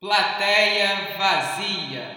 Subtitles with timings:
[0.00, 2.16] Plateia vazia.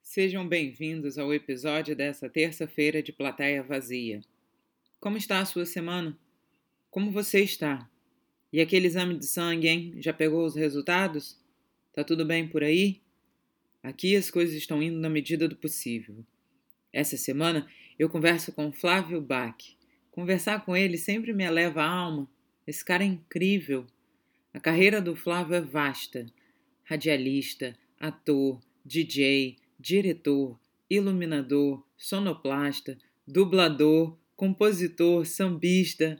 [0.00, 4.20] Sejam bem-vindos ao episódio dessa terça-feira de Plateia Vazia.
[5.00, 6.16] Como está a sua semana?
[6.92, 7.90] Como você está?
[8.52, 9.94] E aquele exame de sangue, hein?
[9.98, 11.36] Já pegou os resultados?
[11.92, 13.02] Tá tudo bem por aí?
[13.82, 16.24] Aqui as coisas estão indo na medida do possível.
[16.92, 17.66] Essa semana
[17.98, 19.58] eu converso com Flávio Bach.
[20.12, 22.30] Conversar com ele sempre me eleva a alma.
[22.64, 23.88] Esse cara é incrível.
[24.52, 26.26] A carreira do Flávio é vasta:
[26.88, 36.18] radialista, ator, DJ, diretor, iluminador, sonoplasta, dublador, compositor, sambista.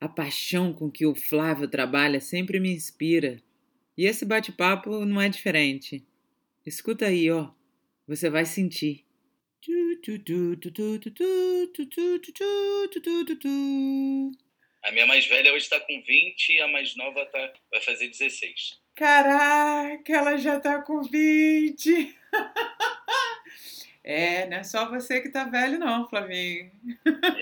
[0.00, 3.42] A paixão com que o Flávio trabalha sempre me inspira.
[3.96, 6.06] E esse bate-papo não é diferente.
[6.64, 7.50] Escuta aí, ó.
[8.06, 9.04] Você vai sentir.
[14.84, 18.06] A minha mais velha hoje está com 20 e a mais nova tá, vai fazer
[18.06, 18.78] 16.
[18.98, 22.18] Caraca, ela já tá com 20.
[24.10, 26.72] É, não é só você que tá velho, não, Flavinho.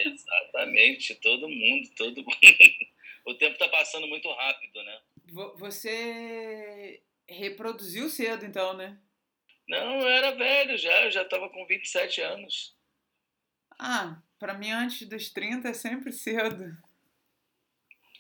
[0.05, 2.37] Exatamente, todo mundo, todo mundo.
[3.25, 4.99] O tempo tá passando muito rápido, né?
[5.59, 8.99] Você reproduziu cedo, então, né?
[9.69, 12.77] Não, eu era velho já, eu já tava com 27 anos.
[13.79, 16.77] Ah, pra mim antes dos 30 é sempre cedo.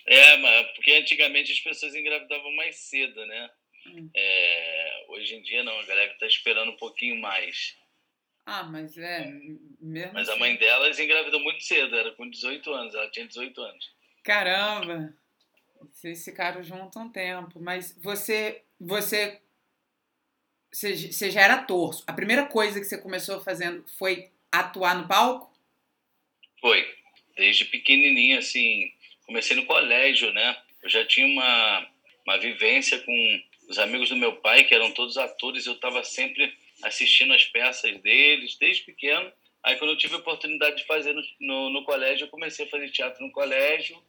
[0.06, 3.50] É, mas porque antigamente as pessoas engravidavam mais cedo, né?
[3.86, 4.10] Hum.
[4.14, 7.76] É, hoje em dia não, a galera tá esperando um pouquinho mais.
[8.44, 9.26] Ah, mas é,
[9.80, 13.26] mesmo Mas a assim- mãe delas engravidou muito cedo, era com 18 anos, ela tinha
[13.26, 13.92] 18 anos.
[14.22, 15.12] Caramba!
[15.92, 19.40] Vocês ficaram juntos um tempo, mas você, você,
[20.72, 22.02] você, já era ator.
[22.06, 25.52] A primeira coisa que você começou fazendo foi atuar no palco?
[26.60, 26.86] Foi.
[27.36, 28.92] Desde pequenininho, assim,
[29.26, 30.56] comecei no colégio, né?
[30.82, 31.86] Eu já tinha uma,
[32.26, 36.52] uma vivência com os amigos do meu pai, que eram todos atores, eu estava sempre
[36.84, 39.32] assistindo as peças deles, desde pequeno.
[39.64, 42.68] Aí, quando eu tive a oportunidade de fazer no, no, no colégio, eu comecei a
[42.68, 44.00] fazer teatro no colégio.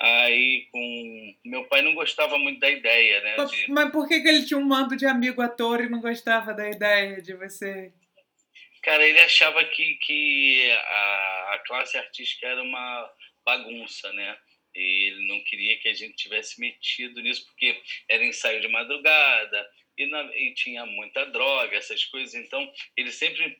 [0.00, 1.34] Aí, com...
[1.44, 3.34] Meu pai não gostava muito da ideia, né?
[3.38, 6.00] Mas, de- mas por que, que ele tinha um mando de amigo ator e não
[6.00, 7.92] gostava da ideia de você?
[8.82, 13.10] Cara, ele achava que, que a, a classe artística era uma
[13.44, 14.38] bagunça, né?
[14.74, 19.70] E ele não queria que a gente tivesse metido nisso, porque era ensaio de madrugada
[19.96, 22.34] e, na- e tinha muita droga, essas coisas.
[22.34, 23.56] Então, ele sempre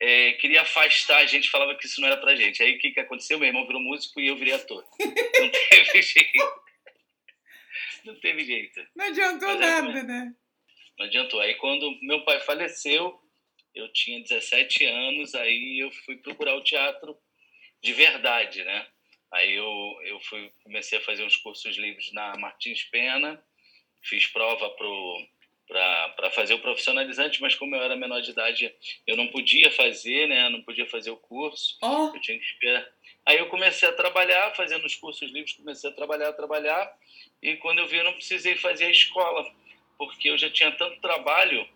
[0.00, 2.62] é, queria afastar a gente, falava que isso não era pra gente.
[2.62, 3.38] Aí, o que, que aconteceu?
[3.38, 4.84] Meu irmão virou músico e eu virei ator.
[5.40, 6.62] Não teve jeito.
[8.04, 8.86] Não teve jeito.
[8.94, 10.34] Não adiantou Mas é, nada, né?
[10.98, 11.40] Não adiantou.
[11.40, 13.20] Aí quando meu pai faleceu,
[13.74, 17.16] eu tinha 17 anos, aí eu fui procurar o teatro
[17.82, 18.86] de verdade, né?
[19.32, 23.42] Aí eu, eu fui, comecei a fazer uns cursos livres na Martins Pena,
[24.02, 24.70] fiz prova
[25.66, 28.74] para fazer o profissionalizante, mas como eu era menor de idade,
[29.06, 30.48] eu não podia fazer, né?
[30.48, 32.88] Não podia fazer o curso, Ó, eu tinha que esperar.
[33.26, 36.96] Aí eu comecei a trabalhar, fazendo os cursos livres, comecei a trabalhar, a trabalhar,
[37.42, 39.54] e quando eu vi, eu não precisei fazer a escola,
[39.98, 41.68] porque eu já tinha tanto trabalho,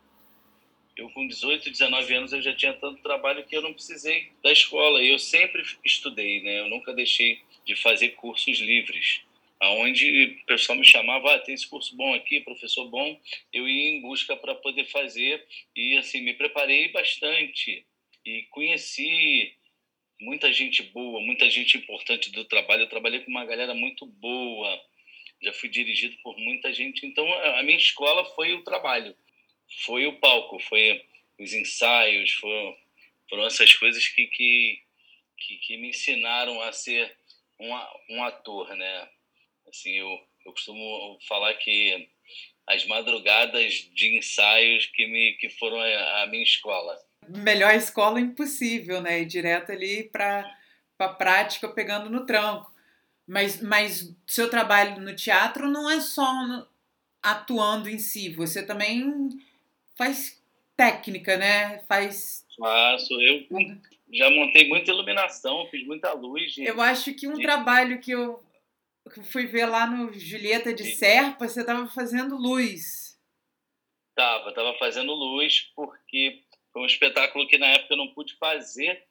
[1.02, 4.52] eu com 18, 19 anos, eu já tinha tanto trabalho que eu não precisei da
[4.52, 5.02] escola.
[5.02, 6.60] Eu sempre estudei, né?
[6.60, 9.20] Eu nunca deixei de fazer cursos livres.
[9.60, 13.20] Aonde o pessoal me chamava, ah, tem esse curso bom aqui, professor bom,
[13.52, 17.84] eu ia em busca para poder fazer e assim me preparei bastante
[18.24, 19.54] e conheci
[20.20, 22.82] muita gente boa, muita gente importante do trabalho.
[22.82, 24.80] Eu trabalhei com uma galera muito boa,
[25.40, 27.06] já fui dirigido por muita gente.
[27.06, 29.14] Então, a minha escola foi o trabalho,
[29.80, 31.02] foi o palco, foi
[31.38, 32.76] os ensaios, foram,
[33.28, 34.82] foram essas coisas que, que,
[35.38, 37.16] que, que me ensinaram a ser
[37.58, 37.70] um,
[38.10, 39.08] um ator, né?
[39.68, 42.08] Assim, eu, eu costumo falar que
[42.66, 46.96] as madrugadas de ensaios que, me, que foram a, minha escola.
[47.28, 49.20] melhor escola impossível, né?
[49.20, 50.58] Ir direto ali para
[50.98, 52.72] a prática pegando no tranco.
[53.26, 56.24] Mas, mas seu trabalho no teatro não é só
[57.22, 59.30] atuando em si, você também
[59.96, 60.42] faz
[60.76, 61.80] técnica, né?
[61.88, 62.46] Faz.
[62.58, 63.46] Faço, eu
[64.12, 66.56] já montei muita iluminação, fiz muita luz.
[66.58, 67.42] Eu acho que um Sim.
[67.42, 68.42] trabalho que eu,
[69.24, 70.96] fui ver lá no Julieta de Sim.
[70.96, 73.18] Serpa, você estava fazendo luz.
[74.14, 76.42] Tava, tava fazendo luz, porque
[76.72, 79.02] foi um espetáculo que na época eu não pude fazer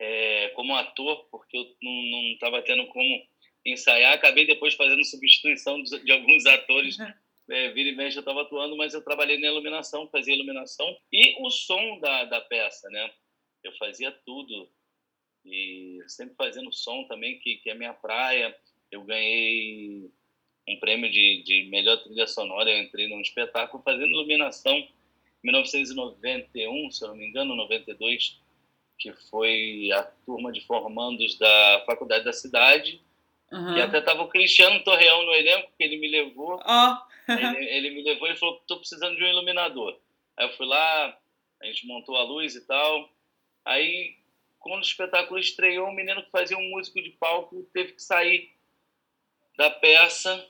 [0.00, 3.26] é, como ator, porque eu não, não tava tendo como
[3.64, 4.14] ensaiar.
[4.14, 6.96] Acabei depois fazendo substituição de, de alguns atores.
[7.50, 11.34] É, vira e mexe eu estava atuando, mas eu trabalhei na iluminação, fazia iluminação e
[11.42, 13.10] o som da, da peça, né?
[13.64, 14.68] Eu fazia tudo.
[15.44, 18.54] E sempre fazendo som também, que, que é minha praia.
[18.90, 20.10] Eu ganhei
[20.68, 22.70] um prêmio de, de melhor trilha sonora.
[22.70, 24.90] Eu entrei num espetáculo fazendo iluminação em
[25.42, 28.40] 1991, se eu não me engano, 92,
[28.98, 33.00] que foi a turma de formandos da Faculdade da Cidade.
[33.50, 33.76] Uhum.
[33.76, 36.60] E até estava o Cristiano Torreão no elenco, que ele me levou.
[36.64, 37.32] Oh.
[37.32, 39.98] ele, ele, me levou e falou: estou precisando de um iluminador.
[40.36, 41.18] Aí eu fui lá,
[41.60, 43.10] a gente montou a luz e tal.
[43.64, 44.16] Aí,
[44.58, 48.50] quando o espetáculo estreou, o menino que fazia um músico de palco teve que sair
[49.56, 50.46] da peça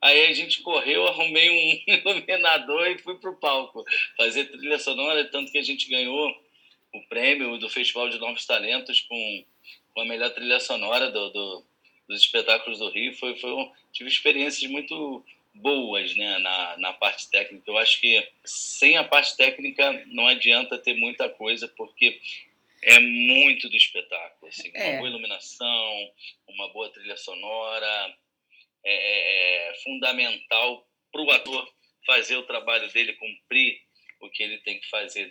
[0.00, 3.84] Aí a gente correu, arrumei um iluminador e fui para o palco
[4.16, 6.30] fazer trilha sonora, tanto que a gente ganhou
[6.94, 9.44] o prêmio do Festival de Novos Talentos com,
[9.92, 11.64] com a melhor trilha sonora do, do,
[12.08, 13.14] dos espetáculos do Rio.
[13.14, 15.24] Foi, foi um, tive experiências muito
[15.54, 17.70] boas né, na, na parte técnica.
[17.70, 22.20] Eu acho que sem a parte técnica não adianta ter muita coisa, porque
[22.82, 24.48] é muito do espetáculo.
[24.48, 24.90] Assim, é.
[24.90, 26.12] Uma boa iluminação,
[26.48, 28.16] uma boa trilha sonora,
[28.84, 31.68] é, é, é fundamental para o ator
[32.06, 33.80] fazer o trabalho dele, cumprir
[34.20, 35.30] o que ele tem que fazer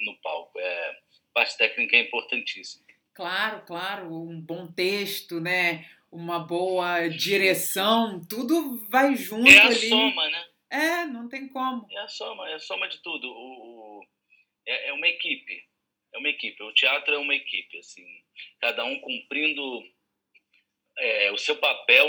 [0.00, 0.58] no palco.
[0.58, 0.98] É,
[1.32, 2.84] parte técnica é importantíssima.
[3.12, 5.88] Claro, claro, um bom texto, né?
[6.14, 9.88] Uma boa direção, tudo vai junto é a ali.
[9.88, 10.48] soma, né?
[10.70, 11.88] É, não tem como.
[11.90, 13.28] É a soma, é a soma de tudo.
[13.28, 14.06] O, o
[14.64, 15.60] é, é, uma equipe,
[16.14, 16.62] é uma equipe.
[16.62, 18.06] O teatro é uma equipe, assim,
[18.60, 19.82] cada um cumprindo
[20.98, 22.08] é, o seu papel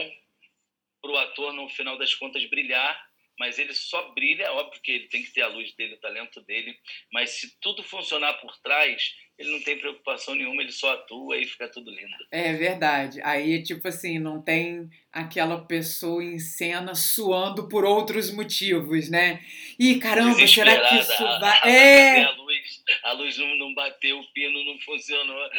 [1.01, 3.09] para o ator, no final das contas, brilhar,
[3.39, 5.99] mas ele só brilha, é óbvio que ele tem que ter a luz dele, o
[5.99, 6.79] talento dele,
[7.11, 11.45] mas se tudo funcionar por trás, ele não tem preocupação nenhuma, ele só atua e
[11.45, 12.13] fica tudo lindo.
[12.31, 13.19] É verdade.
[13.21, 19.43] Aí, tipo assim, não tem aquela pessoa em cena suando por outros motivos, né?
[19.77, 21.55] Ih, caramba, será que isso vai.
[21.67, 22.23] É!
[22.23, 25.49] A luz, a luz não, bateu, o pino não funcionou.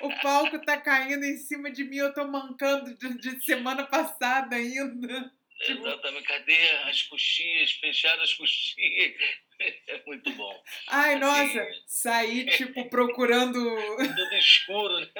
[0.00, 4.56] O palco tá caindo em cima de mim, eu tô mancando de, de semana passada
[4.56, 5.32] ainda.
[5.60, 7.72] Exatamente, cadê as coxias?
[7.72, 9.14] Fecharam as coxias.
[9.88, 10.62] É muito bom.
[10.88, 13.54] Ai, assim, nossa, sair, tipo, procurando.
[13.96, 15.10] Tudo escuro, né?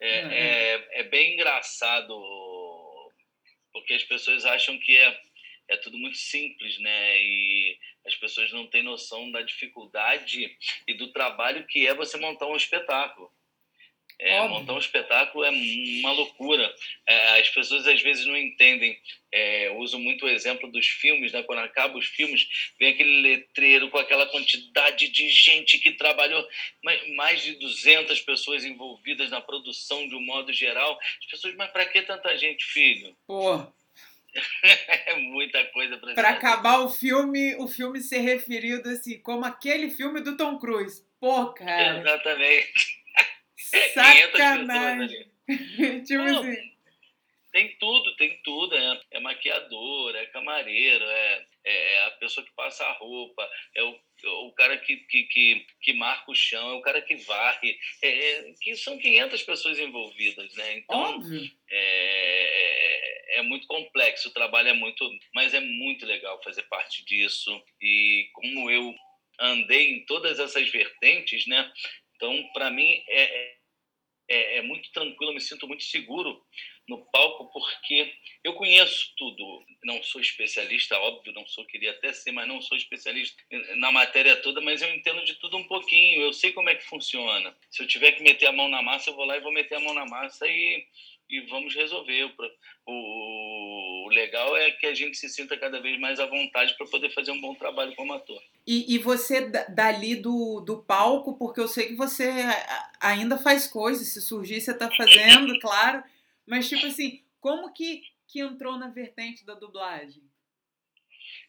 [0.00, 0.74] É, é.
[0.74, 2.12] é, é bem engraçado,
[3.72, 5.20] porque as pessoas acham que é,
[5.68, 7.16] é tudo muito simples, né?
[7.22, 10.56] E as pessoas não têm noção da dificuldade
[10.88, 13.32] e do trabalho que é você montar um espetáculo.
[14.24, 16.72] É, montar um espetáculo é uma loucura.
[17.06, 18.96] É, as pessoas às vezes não entendem.
[19.32, 21.42] É, uso muito o exemplo dos filmes, né?
[21.42, 22.46] quando acabam os filmes,
[22.78, 26.46] vem aquele letreiro com aquela quantidade de gente que trabalhou,
[27.16, 30.98] mais de 200 pessoas envolvidas na produção de um modo geral.
[31.20, 33.16] As pessoas, mas para que tanta gente, filho?
[33.26, 33.66] Pô.
[35.06, 39.90] é muita coisa para Para acabar o filme, o filme ser referido assim, como aquele
[39.90, 41.04] filme do Tom Cruise.
[41.18, 42.00] Pô, cara.
[42.00, 43.01] Exatamente.
[43.78, 45.30] Sacanagem.
[46.04, 46.72] tipo Pô, assim.
[47.52, 48.74] Tem tudo, tem tudo.
[48.74, 53.82] É, é maquiador, é camareiro, é, é, é a pessoa que passa a roupa, é
[53.82, 53.98] o,
[54.46, 57.78] o cara que, que, que, que marca o chão, é o cara que varre.
[58.02, 60.78] É, é que são 500 pessoas envolvidas, né?
[60.78, 61.20] Então,
[61.70, 65.08] é, é muito complexo, o trabalho é muito...
[65.34, 67.62] Mas é muito legal fazer parte disso.
[67.82, 68.94] E como eu
[69.38, 71.70] andei em todas essas vertentes, né?
[72.16, 73.56] Então, para mim, é,
[74.32, 76.42] é, é muito tranquilo, me sinto muito seguro
[76.88, 78.12] no palco, porque
[78.42, 79.64] eu conheço tudo.
[79.84, 83.42] Não sou especialista, óbvio, não sou, queria até ser, mas não sou especialista
[83.76, 86.84] na matéria toda, mas eu entendo de tudo um pouquinho, eu sei como é que
[86.84, 87.56] funciona.
[87.70, 89.76] Se eu tiver que meter a mão na massa, eu vou lá e vou meter
[89.76, 90.84] a mão na massa e,
[91.28, 92.24] e vamos resolver.
[92.24, 96.86] O, o legal é que a gente se sinta cada vez mais à vontade para
[96.86, 98.42] poder fazer um bom trabalho como ator.
[98.66, 102.30] E, e você dali do, do palco, porque eu sei que você
[103.00, 106.04] ainda faz coisas, se surgir você está fazendo, claro,
[106.46, 110.22] mas tipo assim, como que, que entrou na vertente da dublagem?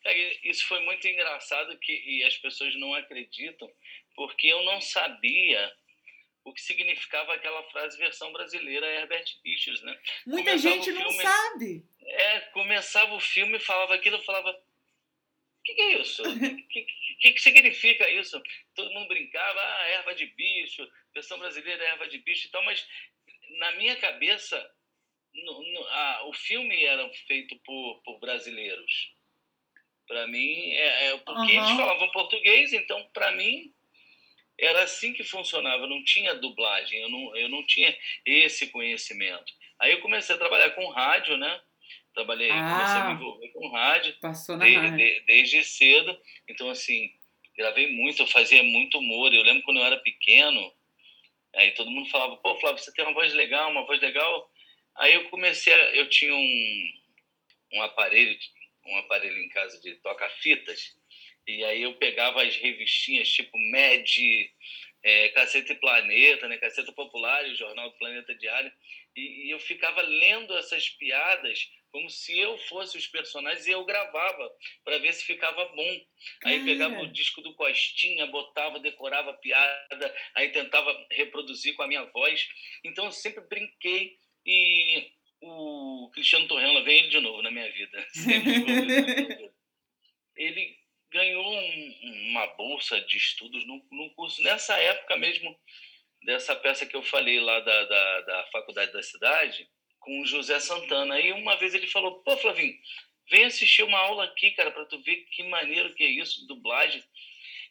[0.06, 3.70] É, isso foi muito engraçado que, e as pessoas não acreditam,
[4.16, 5.72] porque eu não sabia
[6.44, 9.98] o que significava aquela frase versão brasileira Herbert Richards, né?
[10.26, 11.86] Muita começava gente filme, não sabe.
[12.02, 16.22] É, começava o filme falava aquilo, falava, o que, que, é isso?
[16.22, 16.26] O
[16.68, 16.86] que,
[17.20, 18.42] que, que, significa isso?
[18.76, 22.86] Todo mundo brincava, ah, erva de bicho, versão brasileira erva de bicho e tal, mas
[23.60, 24.70] na minha cabeça,
[25.34, 29.14] no, no, ah, o filme era feito por, por brasileiros.
[30.06, 31.66] Para mim, é, é porque uhum.
[31.66, 33.74] eles falavam português, então para mim
[34.60, 37.96] era assim que funcionava, não tinha dublagem, eu não, eu não tinha
[38.26, 39.54] esse conhecimento.
[39.80, 41.62] Aí eu comecei a trabalhar com rádio, né?
[42.14, 44.98] Trabalhei, ah, comecei a me envolver com rádio, passou na desde, rádio.
[44.98, 46.18] De, desde cedo.
[46.48, 47.12] Então, assim,
[47.58, 49.34] gravei muito, eu fazia muito humor.
[49.34, 50.72] Eu lembro quando eu era pequeno,
[51.56, 54.52] aí todo mundo falava, pô, Flávio, você tem uma voz legal, uma voz legal.
[54.96, 56.94] Aí eu comecei, a, eu tinha um,
[57.74, 58.38] um aparelho,
[58.86, 60.96] um aparelho em casa de toca-fitas,
[61.48, 64.10] e aí eu pegava as revistinhas tipo Mad,
[65.04, 66.58] é, Caceta e Planeta, né?
[66.58, 68.72] Caceta Popular, o Jornal do Planeta Diário,
[69.16, 73.86] e, e, eu ficava lendo essas piadas como se eu fosse os personagens e eu
[73.86, 74.52] gravava
[74.84, 76.02] para ver se ficava bom.
[76.44, 81.88] Aí pegava o disco do Costinha, botava, decorava a piada, aí tentava reproduzir com a
[81.88, 82.48] minha voz.
[82.84, 88.08] Então eu sempre brinquei e o Cristiano Torrella vem ele de novo na minha vida.
[90.36, 90.83] ele
[91.14, 95.56] ganhou um, uma bolsa de estudos num, num, curso, nessa época mesmo,
[96.24, 100.60] dessa peça que eu falei lá da, da, da Faculdade da Cidade, com o José
[100.60, 101.16] Santana.
[101.16, 102.76] Aí uma vez ele falou: pô, Flavinho,
[103.30, 107.04] vem assistir uma aula aqui, cara, para tu ver que maneiro que é isso, dublagem.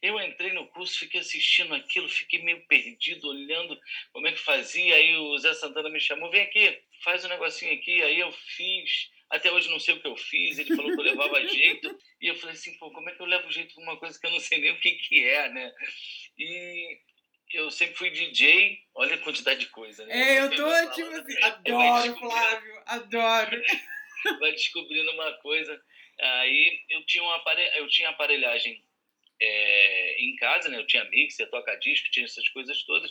[0.01, 3.79] Eu entrei no curso, fiquei assistindo aquilo, fiquei meio perdido, olhando
[4.13, 4.97] como é que fazia.
[4.97, 8.03] Aí o Zé Santana me chamou: vem aqui, faz um negocinho aqui.
[8.03, 9.11] Aí eu fiz.
[9.33, 10.59] Até hoje não sei o que eu fiz.
[10.59, 11.99] Ele falou que eu levava jeito.
[12.21, 14.27] E eu falei assim: pô, como é que eu levo jeito para uma coisa que
[14.27, 15.73] eu não sei nem o que, que é, né?
[16.39, 17.01] E
[17.55, 20.37] eu sempre fui DJ, olha a quantidade de coisa, né?
[20.37, 23.63] É, eu tô tipo assim, adoro, Flávio, adoro.
[24.39, 25.83] Vai descobrindo uma coisa.
[26.21, 27.79] Aí eu tinha, uma aparelh...
[27.79, 28.85] eu tinha aparelhagem
[29.41, 30.79] é, em casa, né?
[30.79, 33.11] Eu tinha mixer, toca-disco, tinha essas coisas todas.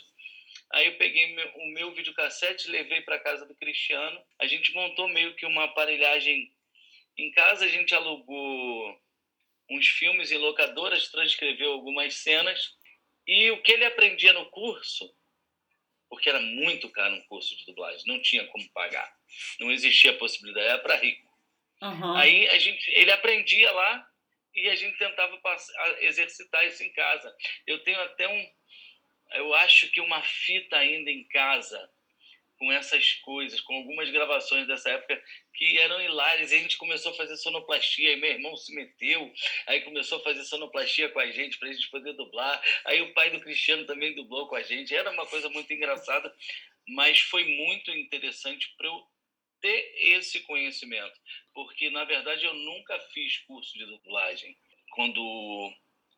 [0.72, 4.22] Aí eu peguei o meu videocassete, levei para casa do Cristiano.
[4.38, 6.50] A gente montou meio que uma aparelhagem
[7.18, 8.98] em casa, a gente alugou
[9.70, 12.74] uns filmes em locadoras, transcreveu algumas cenas
[13.26, 15.14] e o que ele aprendia no curso,
[16.08, 19.10] porque era muito caro um curso de dublagem, não tinha como pagar,
[19.60, 21.30] não existia a possibilidade, era para rico.
[21.82, 22.16] Uhum.
[22.16, 24.08] Aí a gente, ele aprendia lá
[24.54, 27.34] e a gente tentava passar, exercitar isso em casa.
[27.66, 28.50] Eu tenho até um,
[29.34, 31.90] eu acho que uma fita ainda em casa
[32.62, 35.20] com essas coisas, com algumas gravações dessa época
[35.52, 36.52] que eram hilárias.
[36.52, 39.32] E a gente começou a fazer sonoplastia, e meu irmão se meteu,
[39.66, 42.62] aí começou a fazer sonoplastia com a gente para a gente poder dublar.
[42.84, 44.94] Aí o pai do Cristiano também dublou com a gente.
[44.94, 46.32] Era uma coisa muito engraçada,
[46.86, 49.02] mas foi muito interessante para eu
[49.60, 51.18] ter esse conhecimento,
[51.54, 54.56] porque na verdade eu nunca fiz curso de dublagem.
[54.90, 55.72] Quando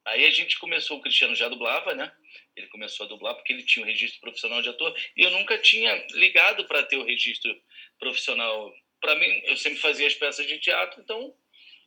[0.06, 2.12] Aí a gente começou, o Cristiano já dublava, né?
[2.54, 5.58] Ele começou a dublar porque ele tinha o registro profissional de ator e eu nunca
[5.58, 7.54] tinha ligado para ter o registro
[7.98, 8.72] profissional.
[9.00, 11.34] Para mim, eu sempre fazia as peças de teatro, então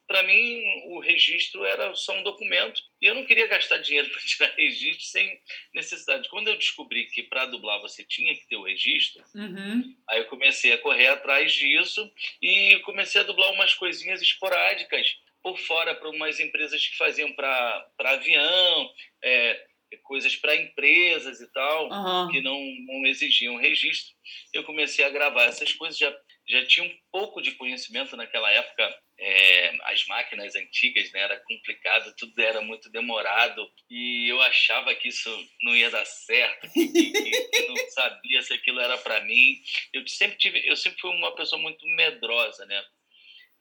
[0.08, 4.22] para mim o registro era só um documento e eu não queria gastar dinheiro para
[4.22, 5.40] tirar registro sem
[5.74, 6.30] necessidade.
[6.30, 9.96] Quando eu descobri que para dublar você tinha que ter o registro, uhum.
[10.10, 12.10] aí eu comecei a correr atrás disso
[12.42, 15.18] e comecei a dublar umas coisinhas esporádicas
[15.48, 18.92] por fora para umas empresas que faziam para avião,
[19.24, 19.66] é,
[20.04, 22.30] coisas para empresas e tal, uhum.
[22.30, 24.14] que não, não exigiam registro.
[24.52, 26.14] Eu comecei a gravar essas coisas, já,
[26.50, 28.94] já tinha um pouco de conhecimento naquela época.
[29.20, 35.08] É, as máquinas antigas né, era complicado, tudo era muito demorado e eu achava que
[35.08, 35.30] isso
[35.64, 39.56] não ia dar certo, que, que, que não sabia se aquilo era para mim.
[39.94, 42.84] Eu sempre tive, eu sempre fui uma pessoa muito medrosa, né?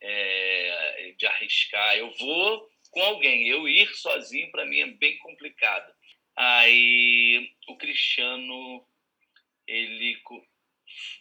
[0.01, 1.97] É, de arriscar.
[1.97, 5.93] Eu vou com alguém, eu ir sozinho para mim é bem complicado.
[6.37, 8.87] Aí o Cristiano
[9.67, 10.17] ele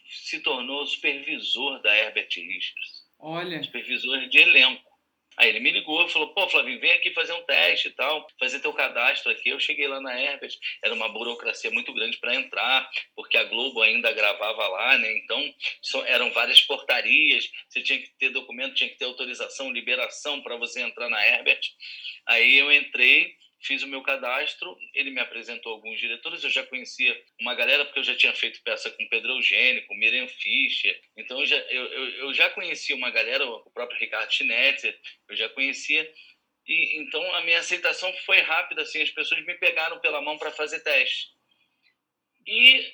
[0.08, 3.06] se tornou supervisor da Herbert Richards.
[3.18, 3.62] Olha.
[3.62, 4.95] Supervisor de elenco.
[5.38, 8.26] Aí ele me ligou e falou: pô, Flavinho, vem aqui fazer um teste e tal,
[8.38, 9.50] fazer teu cadastro aqui.
[9.50, 10.52] Eu cheguei lá na Herbert,
[10.82, 15.12] era uma burocracia muito grande para entrar, porque a Globo ainda gravava lá, né?
[15.18, 15.54] Então
[16.06, 20.80] eram várias portarias, você tinha que ter documento, tinha que ter autorização, liberação para você
[20.80, 21.60] entrar na Herbert.
[22.26, 27.20] Aí eu entrei fiz o meu cadastro, ele me apresentou alguns diretores, eu já conhecia
[27.40, 31.40] uma galera, porque eu já tinha feito peça com Pedro Eugênio, com Miriam Fischer, então
[31.40, 34.98] eu já, eu, eu, eu já conhecia uma galera, o próprio Ricardo Schnetzer,
[35.28, 36.10] eu já conhecia,
[36.66, 40.50] e então a minha aceitação foi rápida, assim, as pessoas me pegaram pela mão para
[40.50, 41.34] fazer teste.
[42.46, 42.92] E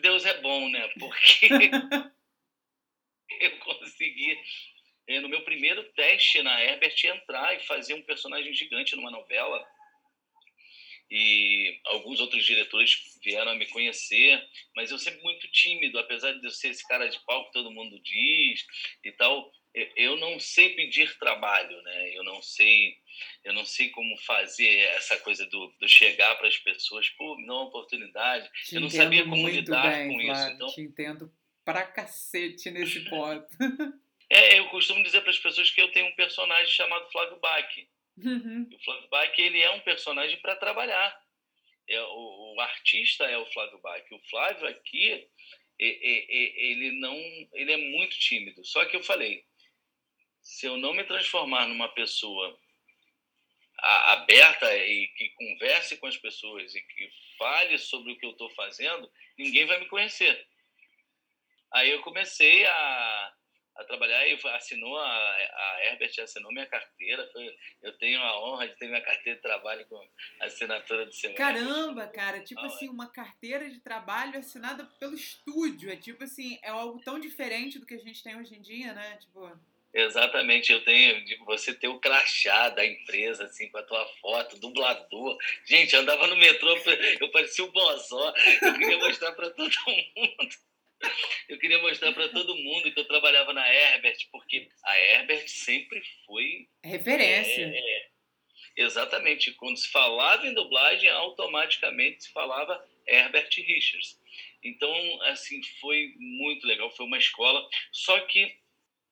[0.00, 0.88] Deus é bom, né?
[0.98, 1.48] Porque
[3.40, 4.38] eu consegui
[5.20, 9.66] no meu primeiro teste na Herbert entrar e fazer um personagem gigante numa novela.
[11.10, 14.40] E alguns outros diretores vieram a me conhecer,
[14.76, 17.72] mas eu sempre muito tímido, apesar de eu ser esse cara de pau que todo
[17.72, 18.64] mundo diz
[19.04, 19.50] e tal.
[19.96, 22.16] Eu não sei pedir trabalho, né?
[22.16, 22.94] Eu não sei,
[23.44, 27.46] eu não sei como fazer essa coisa do, do chegar para as pessoas, pô, me
[27.46, 28.48] dá uma oportunidade.
[28.64, 30.54] Te eu não sabia como lidar bem, com claro, isso.
[30.54, 31.32] Então, te entendo
[31.64, 33.46] pra cacete nesse ponto.
[34.30, 37.88] É, eu costumo dizer para as pessoas que eu tenho um personagem chamado Flávio Bach.
[38.16, 38.68] Uhum.
[38.72, 41.20] O Flávio Bach ele é um personagem para trabalhar.
[41.88, 44.04] É, o, o, artista é o Flávio Bach.
[44.12, 45.28] O Flávio aqui
[45.76, 47.16] ele não,
[47.54, 48.64] ele é muito tímido.
[48.64, 49.44] Só que eu falei,
[50.40, 52.56] se eu não me transformar numa pessoa
[53.78, 58.50] aberta e que converse com as pessoas e que fale sobre o que eu estou
[58.50, 60.46] fazendo, ninguém vai me conhecer.
[61.72, 63.34] Aí eu comecei a,
[63.80, 67.28] a trabalhar e assinou a, a Herbert assinou minha carteira.
[67.32, 70.08] Foi, eu tenho a honra de ter minha carteira de trabalho com
[70.40, 71.34] assinatura do seu.
[71.34, 72.90] Caramba, cara, tipo ah, assim, é.
[72.90, 75.90] uma carteira de trabalho assinada pelo estúdio.
[75.90, 78.92] É tipo assim, é algo tão diferente do que a gente tem hoje em dia,
[78.92, 79.16] né?
[79.16, 79.50] Tipo.
[79.92, 85.36] Exatamente, eu tenho você ter o crachá da empresa, assim, com a tua foto, dublador.
[85.64, 86.76] Gente, eu andava no metrô,
[87.20, 88.32] eu parecia o Bozó,
[88.62, 89.68] eu queria mostrar para todo
[90.16, 90.69] mundo.
[91.48, 96.02] Eu queria mostrar para todo mundo que eu trabalhava na Herbert, porque a Herbert sempre
[96.26, 96.68] foi.
[96.84, 97.62] Referência.
[97.62, 98.10] É, é,
[98.76, 99.52] exatamente.
[99.54, 104.18] Quando se falava em dublagem, automaticamente se falava Herbert Richards.
[104.62, 106.90] Então, assim, foi muito legal.
[106.90, 107.66] Foi uma escola.
[107.90, 108.54] Só que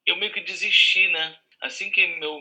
[0.07, 1.39] eu meio que desisti, né?
[1.61, 2.41] Assim que meu,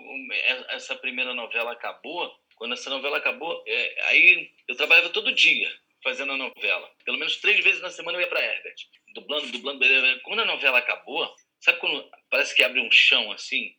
[0.70, 5.72] essa primeira novela acabou, quando essa novela acabou, é, aí eu trabalhava todo dia
[6.08, 6.90] fazendo a novela.
[7.04, 8.76] Pelo menos três vezes na semana eu ia para Herbert
[9.14, 9.86] dublando, dublando.
[10.24, 13.76] Quando a novela acabou, sabe quando parece que abre um chão assim?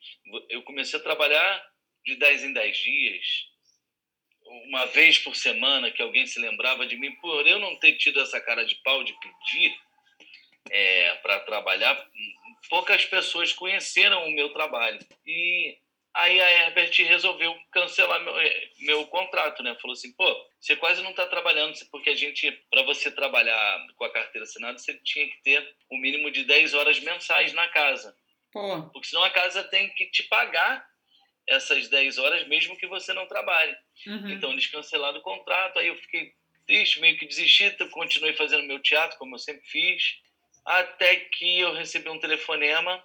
[0.51, 1.65] Eu comecei a trabalhar
[2.05, 3.27] de 10 em 10 dias,
[4.67, 8.21] uma vez por semana que alguém se lembrava de mim, por eu não ter tido
[8.21, 9.75] essa cara de pau de pedir
[10.71, 12.07] é, para trabalhar,
[12.69, 14.99] poucas pessoas conheceram o meu trabalho.
[15.27, 15.77] E
[16.19, 19.77] Aí a Herbert resolveu cancelar meu, eh, meu contrato, né?
[19.81, 20.27] Falou assim, pô,
[20.61, 24.77] você quase não está trabalhando, porque a gente, para você trabalhar com a carteira assinada,
[24.77, 28.17] você tinha que ter o um mínimo de 10 horas mensais na casa.
[28.53, 28.83] Pô.
[28.93, 30.85] Porque senão a casa tem que te pagar
[31.47, 33.77] essas 10 horas, mesmo que você não trabalhe.
[34.05, 34.31] Uhum.
[34.31, 36.33] Então eles cancelaram o contrato, aí eu fiquei
[36.67, 40.19] triste, meio que desisti, continuei fazendo meu teatro, como eu sempre fiz,
[40.65, 43.01] até que eu recebi um telefonema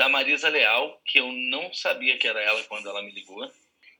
[0.00, 3.46] da Marisa Leal, que eu não sabia que era ela quando ela me ligou.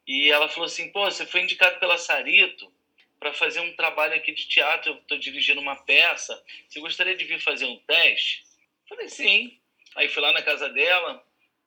[0.06, 2.72] E ela falou assim: pô, você foi indicado pela Sarito
[3.18, 4.92] para fazer um trabalho aqui de teatro.
[4.92, 6.42] Eu estou dirigindo uma peça.
[6.66, 8.42] Você gostaria de vir fazer um teste?
[8.82, 9.60] Eu falei: sim.
[9.94, 11.22] Aí fui lá na casa dela,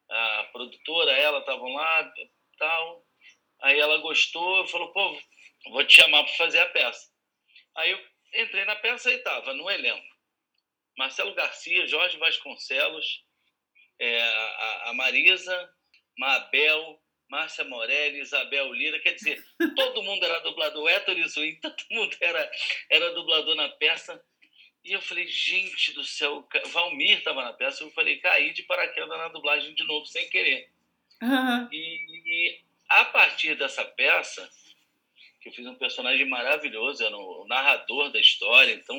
[0.09, 2.13] a produtora, ela estavam lá,
[2.57, 3.05] tal.
[3.61, 5.15] Aí ela gostou, falou: pô,
[5.69, 7.07] vou te chamar para fazer a peça.
[7.75, 8.01] Aí eu
[8.33, 10.17] entrei na peça e estava no elenco.
[10.97, 13.23] Marcelo Garcia, Jorge Vasconcelos,
[14.03, 15.69] é, a, a Marisa,
[16.17, 19.41] Mabel, Márcia Morelli, Isabel Lira, quer dizer,
[19.75, 22.51] todo mundo era dublador, Héctor Izuim, todo mundo era,
[22.89, 24.21] era dublador na peça.
[24.83, 29.07] E eu falei, gente do céu, Valmir estava na peça, eu falei, caí de paraquedas
[29.07, 30.69] na dublagem de novo, sem querer.
[31.21, 31.69] Uhum.
[31.71, 31.77] E,
[32.25, 34.49] e, a partir dessa peça,
[35.39, 38.97] que eu fiz um personagem maravilhoso, era o narrador da história, então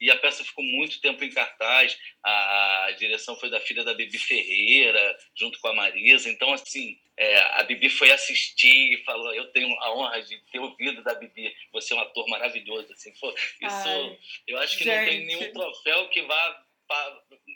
[0.00, 1.98] e a peça ficou muito tempo em cartaz.
[2.22, 6.28] A, direção foi da filha da Bibi Ferreira, junto com a Marisa.
[6.28, 10.58] Então, assim, é, a Bibi foi assistir e falou: Eu tenho a honra de ter
[10.58, 11.54] ouvido da Bibi.
[11.72, 12.92] Você é um ator maravilhoso.
[12.92, 14.96] Assim, Pô, isso, Ai, eu acho que gente.
[14.96, 16.64] não tem nenhum troféu que vá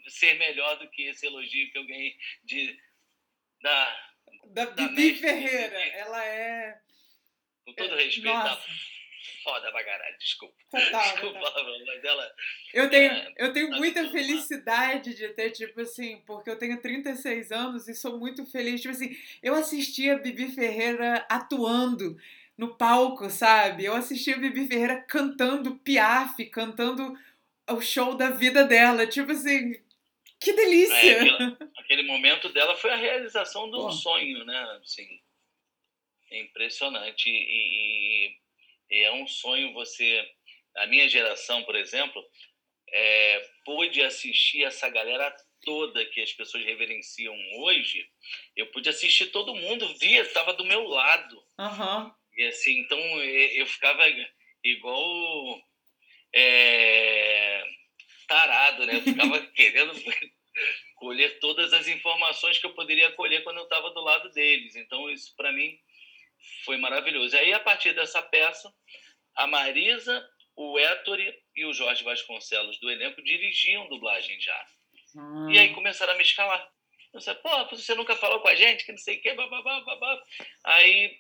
[0.08, 2.78] ser melhor do que esse elogio que eu ganhei de,
[3.62, 4.10] da,
[4.46, 5.78] da, da Bibi Ferreira.
[5.78, 6.78] Ela é.
[7.64, 8.66] Com todo é, respeito, nossa
[9.42, 10.54] foda pra caralho, desculpa.
[10.70, 11.78] Total, desculpa, total.
[11.86, 12.34] mas ela.
[12.72, 17.52] Eu tenho, é, eu tenho muita felicidade de ter, tipo assim, porque eu tenho 36
[17.52, 18.80] anos e sou muito feliz.
[18.80, 22.16] Tipo assim, eu assisti a Bibi Ferreira atuando
[22.56, 23.84] no palco, sabe?
[23.84, 27.16] Eu assisti a Bibi Ferreira cantando Piaf, cantando
[27.70, 29.06] o show da vida dela.
[29.06, 29.74] Tipo assim,
[30.38, 30.94] que delícia!
[30.94, 34.78] É, aquele, aquele, momento dela foi a realização de um sonho, né?
[34.82, 35.20] Assim,
[36.30, 37.28] é impressionante.
[37.28, 38.41] E, e,
[38.92, 40.22] e é um sonho você.
[40.76, 42.22] A minha geração, por exemplo,
[42.90, 48.06] é, pôde assistir essa galera toda que as pessoas reverenciam hoje.
[48.54, 51.42] Eu pude assistir todo mundo, via, estava do meu lado.
[51.58, 52.12] Uhum.
[52.36, 54.02] E assim, então eu ficava
[54.62, 55.62] igual
[56.34, 57.64] é,
[58.28, 58.96] tarado, né?
[58.96, 59.92] Eu ficava querendo
[60.96, 64.76] colher todas as informações que eu poderia colher quando eu estava do lado deles.
[64.76, 65.78] Então isso para mim
[66.64, 67.36] foi maravilhoso.
[67.36, 68.72] Aí, a partir dessa peça,
[69.34, 74.66] a Marisa, o Ettore e o Jorge Vasconcelos do elenco dirigiam dublagem já.
[75.16, 75.50] Hum.
[75.50, 76.70] E aí começaram a me escalar.
[77.12, 79.62] Eu disse, pô, você nunca falou com a gente, que não sei o quê, babá,
[79.62, 80.22] babá.
[80.64, 81.18] Aí,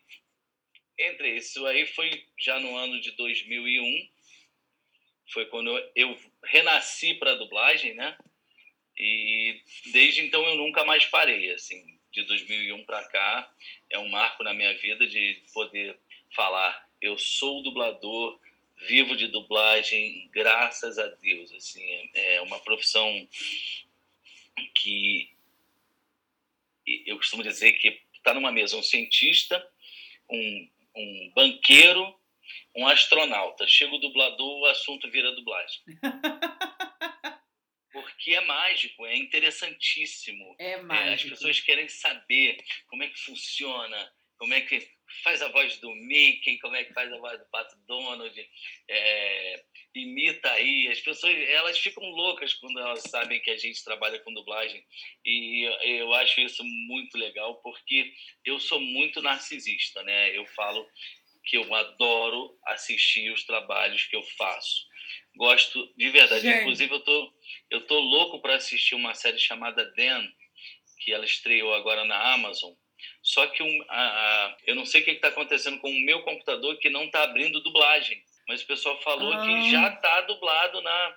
[0.98, 4.08] entre isso aí foi já no ano de 2001,
[5.32, 8.16] foi quando eu, eu renasci para dublagem, né?
[8.96, 13.52] E desde então eu nunca mais parei, assim de 2001 para cá
[13.90, 15.98] é um marco na minha vida de poder
[16.34, 18.38] falar eu sou dublador,
[18.86, 21.52] vivo de dublagem, graças a Deus.
[21.52, 21.82] Assim,
[22.14, 23.28] é, é uma profissão
[24.76, 25.28] que
[26.86, 29.68] eu costumo dizer que está numa mesa um cientista,
[30.30, 32.14] um, um banqueiro,
[32.76, 33.66] um astronauta.
[33.66, 35.80] Chega o dublador, o assunto vira dublagem.
[37.92, 40.56] Porque é mágico, é interessantíssimo.
[40.58, 41.08] É mágico.
[41.08, 44.80] É, as pessoas querem saber como é que funciona, como é que
[45.22, 48.50] faz a voz do Mickey, como é que faz a voz do Pato Donald,
[48.88, 50.88] é, imita aí.
[50.88, 54.84] As pessoas elas ficam loucas quando elas sabem que a gente trabalha com dublagem.
[55.24, 55.62] E
[56.00, 58.12] eu acho isso muito legal, porque
[58.44, 60.36] eu sou muito narcisista, né?
[60.36, 60.88] Eu falo
[61.44, 64.86] que eu adoro assistir os trabalhos que eu faço.
[65.36, 66.42] Gosto de verdade.
[66.42, 66.60] Gente.
[66.60, 67.34] Inclusive, eu tô,
[67.70, 70.26] eu tô louco para assistir uma série chamada Dan,
[71.00, 72.72] que ela estreou agora na Amazon
[73.22, 76.22] só que um, a, a, eu não sei o que está acontecendo com o meu
[76.22, 78.22] computador que não está abrindo dublagem.
[78.48, 79.44] Mas o pessoal falou ah.
[79.44, 81.16] que já está dublado na,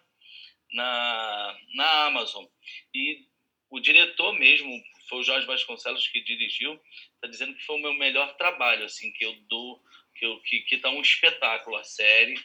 [0.74, 2.46] na, na Amazon.
[2.94, 3.26] E
[3.70, 4.72] o diretor mesmo,
[5.10, 6.80] foi o Jorge Vasconcelos que dirigiu,
[7.16, 9.82] está dizendo que foi o meu melhor trabalho, assim, que eu dou,
[10.16, 12.36] que, eu, que, que tá um espetáculo a série.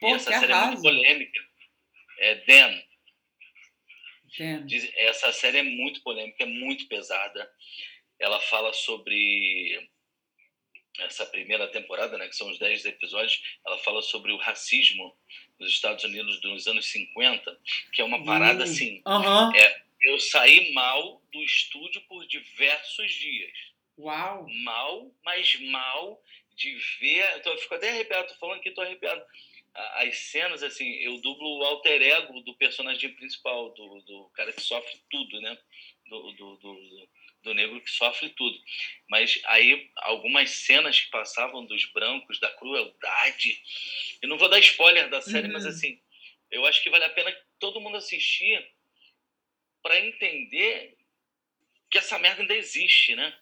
[0.00, 0.66] Pô, essa série arraso.
[0.66, 1.40] é muito polêmica.
[2.18, 2.82] É Dan.
[4.38, 4.66] Dan.
[4.96, 7.50] Essa série é muito polêmica, é muito pesada
[8.18, 9.88] ela fala sobre
[11.00, 15.16] essa primeira temporada, né, que são os 10 episódios, ela fala sobre o racismo
[15.58, 17.60] nos Estados Unidos dos anos 50,
[17.92, 19.02] que é uma parada hum, assim.
[19.04, 19.56] Uhum.
[19.56, 23.52] É, eu saí mal do estúdio por diversos dias.
[23.98, 24.46] Uau!
[24.62, 26.22] Mal, mas mal
[26.56, 27.38] de ver.
[27.38, 29.24] Então, eu fico até arrepiado, tô falando aqui, tô arrepiado.
[29.74, 34.62] As cenas, assim, eu dublo o alter ego do personagem principal, do, do cara que
[34.62, 35.58] sofre tudo, né?
[36.08, 37.08] do, do, do
[37.44, 38.58] do negro que sofre tudo.
[39.06, 43.62] Mas aí algumas cenas que passavam dos brancos, da crueldade.
[44.22, 45.52] Eu não vou dar spoiler da série, uhum.
[45.52, 46.00] mas assim,
[46.50, 48.66] eu acho que vale a pena todo mundo assistir
[49.82, 50.96] para entender
[51.90, 53.36] que essa merda ainda existe, né?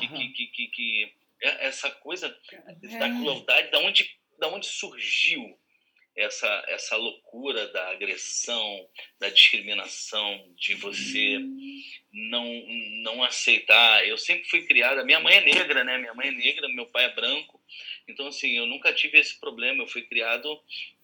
[0.00, 2.98] Que, que, que, que, que, é essa coisa é.
[2.98, 5.58] da crueldade, da onde, da onde surgiu
[6.16, 8.88] essa, essa loucura da agressão,
[9.20, 11.38] da discriminação, de você
[12.12, 12.64] não,
[13.02, 14.06] não aceitar.
[14.06, 15.98] Eu sempre fui criada, minha mãe é negra, né?
[15.98, 17.60] Minha mãe é negra, meu pai é branco.
[18.08, 19.82] Então, assim, eu nunca tive esse problema.
[19.82, 20.48] Eu fui criado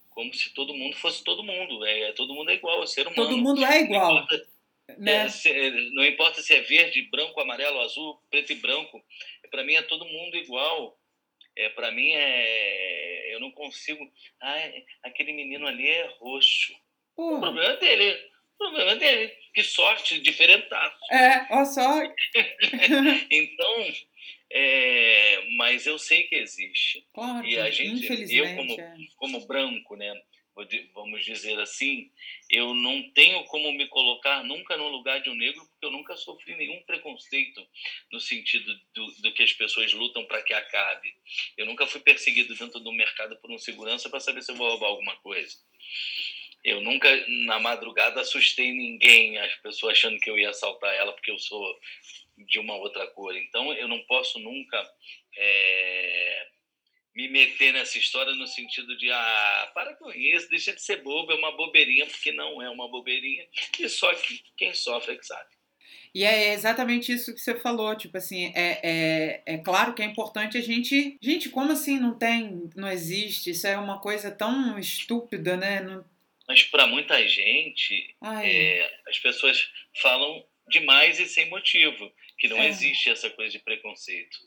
[0.09, 1.85] como se todo mundo fosse todo mundo.
[1.85, 3.23] É, todo mundo é igual, é ser humano.
[3.23, 4.15] Todo mundo é igual.
[4.15, 4.49] Não importa,
[4.99, 5.13] né?
[5.13, 9.05] é, se, não importa se é verde, branco, amarelo, azul, preto e branco.
[9.51, 10.99] Para mim é todo mundo igual.
[11.57, 13.35] É, para mim é.
[13.35, 14.11] Eu não consigo.
[14.41, 14.71] Ah,
[15.05, 16.75] aquele menino ali é roxo.
[17.17, 18.31] O problema é dele.
[18.55, 19.33] O problema é dele.
[19.55, 20.97] Que sorte, diferentaço.
[21.11, 22.03] É, olha só.
[23.31, 23.93] então,
[24.51, 27.07] é, mas eu sei que existe.
[27.13, 28.95] Claro, e a gente, eu como, é.
[29.17, 30.15] como branco, né?
[30.95, 32.11] Vamos dizer assim,
[32.51, 36.17] eu não tenho como me colocar nunca no lugar de um negro, porque eu nunca
[36.17, 37.67] sofri nenhum preconceito
[38.11, 41.15] no sentido do, do que as pessoas lutam para que acabe.
[41.57, 44.69] Eu nunca fui perseguido dentro do mercado por um segurança para saber se eu vou
[44.69, 45.57] roubar alguma coisa.
[46.63, 51.31] Eu nunca, na madrugada, assustei ninguém, as pessoas achando que eu ia assaltar ela porque
[51.31, 51.81] eu sou
[52.37, 53.37] de uma outra cor.
[53.37, 54.79] Então, eu não posso nunca.
[55.37, 56.49] É
[57.15, 61.33] me meter nessa história no sentido de ah, para com isso, deixa de ser bobo,
[61.33, 63.47] é uma bobeirinha, porque não é uma bobeirinha,
[63.79, 65.51] e só que quem sofre é que sabe.
[66.15, 70.05] E é exatamente isso que você falou, tipo assim, é, é, é claro que é
[70.05, 71.17] importante a gente.
[71.23, 73.51] Gente, como assim não tem, não existe?
[73.51, 75.81] Isso é uma coisa tão estúpida, né?
[75.81, 76.05] Não...
[76.47, 79.71] Mas para muita gente, é, as pessoas
[80.03, 82.69] falam demais e sem motivo, que não é.
[82.69, 84.39] existe essa coisa de preconceito.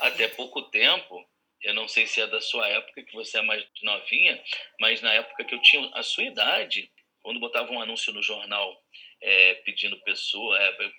[0.00, 1.22] Até pouco tempo,
[1.62, 4.42] eu não sei se é da sua época, que você é mais novinha,
[4.80, 6.90] mas na época que eu tinha a sua idade,
[7.22, 8.84] quando botava um anúncio no jornal
[9.20, 10.92] é, pedindo pessoa, é,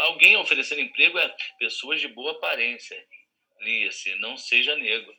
[0.00, 3.02] alguém oferecendo emprego é pessoas de boa aparência.
[3.60, 5.14] Lia-se, não seja negro.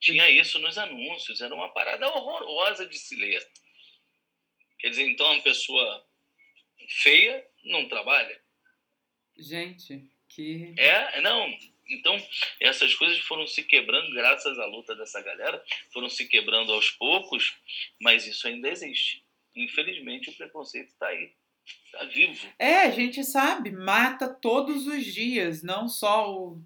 [0.00, 3.46] Tinha isso nos anúncios, era uma parada horrorosa de se ler.
[4.78, 6.06] Quer dizer, então uma pessoa
[7.02, 8.40] feia não trabalha.
[9.38, 10.74] Gente, que.
[10.78, 11.50] É, não,
[11.88, 12.16] então,
[12.60, 17.54] essas coisas foram se quebrando graças à luta dessa galera, foram se quebrando aos poucos,
[18.00, 19.24] mas isso ainda existe.
[19.54, 21.32] Infelizmente, o preconceito está aí,
[21.84, 22.46] está vivo.
[22.58, 26.60] É, a gente sabe, mata todos os dias, não só o,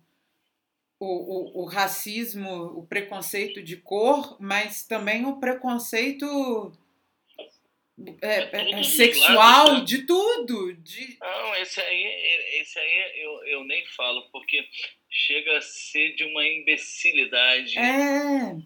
[0.98, 6.72] o, o, o racismo, o preconceito de cor, mas também o preconceito
[8.22, 9.84] é, é, é sexual, lados, né?
[9.84, 10.74] de tudo.
[10.74, 11.18] De...
[11.20, 12.04] Não, esse aí,
[12.60, 14.66] esse aí eu, eu nem falo, porque
[15.10, 17.78] chega a ser de uma imbecilidade.
[17.78, 18.56] É.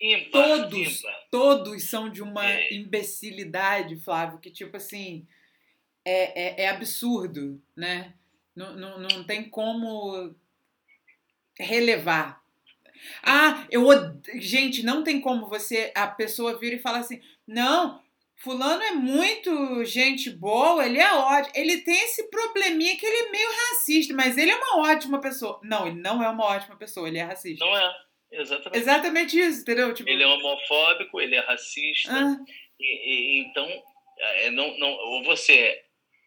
[0.00, 1.28] Ímpar, todos, ímpar.
[1.30, 2.72] todos são de uma É.
[2.74, 5.26] imbecilidade, Flávio, que tipo assim
[6.04, 8.14] é, é, é absurdo, né?
[8.54, 10.34] Não, não, não tem como
[11.58, 12.42] relevar.
[13.22, 14.20] Ah, eu od...
[14.40, 18.00] gente, não tem como você a pessoa vir e falar assim, não,
[18.42, 23.30] fulano é muito gente boa, ele é ótimo, ele tem esse probleminha que ele é
[23.30, 25.60] meio racista, mas ele é uma ótima pessoa.
[25.62, 27.64] Não, ele não é uma ótima pessoa, ele é racista.
[27.64, 27.92] Não é,
[28.32, 28.78] exatamente.
[28.82, 29.94] Exatamente isso, entendeu?
[29.94, 32.12] Tipo, Ele é homofóbico, ele é racista.
[32.12, 32.36] ah,
[32.80, 33.68] E, e- então,
[34.18, 35.80] é, não, não, ou você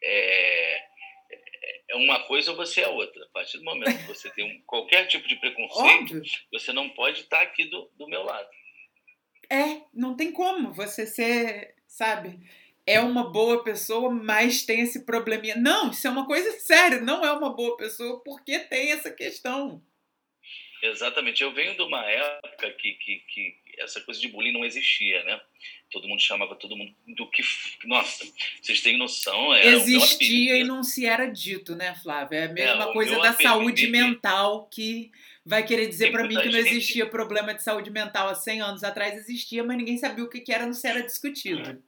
[0.03, 0.77] é,
[1.89, 3.23] é uma coisa ou você é outra.
[3.25, 6.21] A partir do momento que você tem um, qualquer tipo de preconceito, óbvio.
[6.51, 8.47] você não pode estar aqui do, do meu lado.
[9.49, 12.39] É, não tem como você ser, sabe?
[12.85, 15.55] É uma boa pessoa, mas tem esse probleminha.
[15.55, 16.99] Não, isso é uma coisa séria.
[17.01, 19.81] Não é uma boa pessoa porque tem essa questão.
[20.83, 21.41] Exatamente.
[21.41, 25.39] Eu venho de uma época que, que, que essa coisa de bullying não existia, né?
[25.91, 27.41] Todo mundo chamava todo mundo do que.
[27.85, 28.25] Nossa,
[28.61, 29.53] vocês têm noção?
[29.53, 32.37] É, Existia e apelido- não se era dito, né, Flávia?
[32.39, 35.11] É a mesma o coisa da saúde de- mental que
[35.45, 38.61] vai querer dizer pra mim que não gente- existia problema de saúde mental há 100
[38.61, 39.15] anos atrás.
[39.15, 41.81] Existia, mas ninguém sabia o que era, não se era discutido.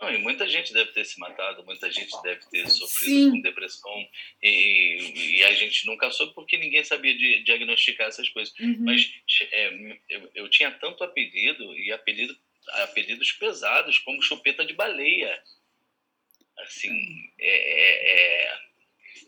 [0.00, 3.30] Não, e muita gente deve ter se matado, muita gente deve ter sofrido Sim.
[3.30, 4.08] com depressão
[4.42, 8.52] e, e a gente nunca soube porque ninguém sabia de, diagnosticar essas coisas.
[8.58, 8.76] Uhum.
[8.80, 9.10] Mas
[9.52, 12.36] é, eu, eu tinha tanto apelido e apelido,
[12.82, 15.40] apelidos pesados como chupeta de baleia,
[16.58, 18.58] assim, é, é, é,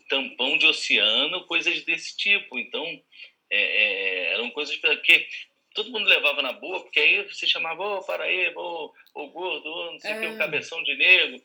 [0.09, 2.59] tampão de oceano, coisas desse tipo.
[2.59, 3.01] Então
[3.49, 5.27] é, é, eram coisas que
[5.73, 9.91] todo mundo levava na boa, porque aí você chamava, ô Paraíba, ô, ô gordo, ô,
[9.91, 10.29] não sei o que, É.
[10.29, 11.41] o cabeção de negro,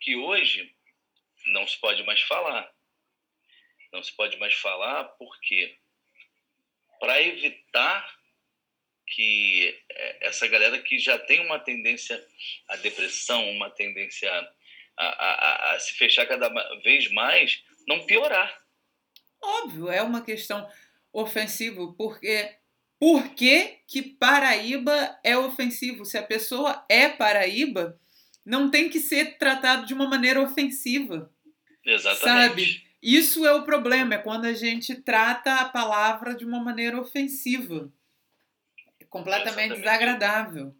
[0.00, 0.74] que hoje
[1.46, 2.70] não se pode mais falar.
[3.92, 5.76] Não se pode mais falar porque
[7.00, 8.18] para evitar
[9.06, 12.22] que é, essa galera que já tem uma tendência
[12.68, 14.30] à depressão, uma tendência
[14.96, 16.48] a, a, a- a se fechar cada
[16.82, 18.62] vez mais, não piorar.
[19.42, 20.68] Óbvio, é uma questão
[21.14, 22.56] ofensiva, porque
[22.98, 26.04] por que, que Paraíba é ofensivo?
[26.04, 27.98] Se a pessoa é Paraíba,
[28.44, 31.32] não tem que ser tratado de uma maneira ofensiva.
[31.84, 32.84] Exatamente.
[33.00, 37.92] Isso é o problema, é quando a gente trata a palavra de uma maneira ofensiva.
[38.98, 39.80] É completamente Exatamente.
[39.80, 40.74] desagradável.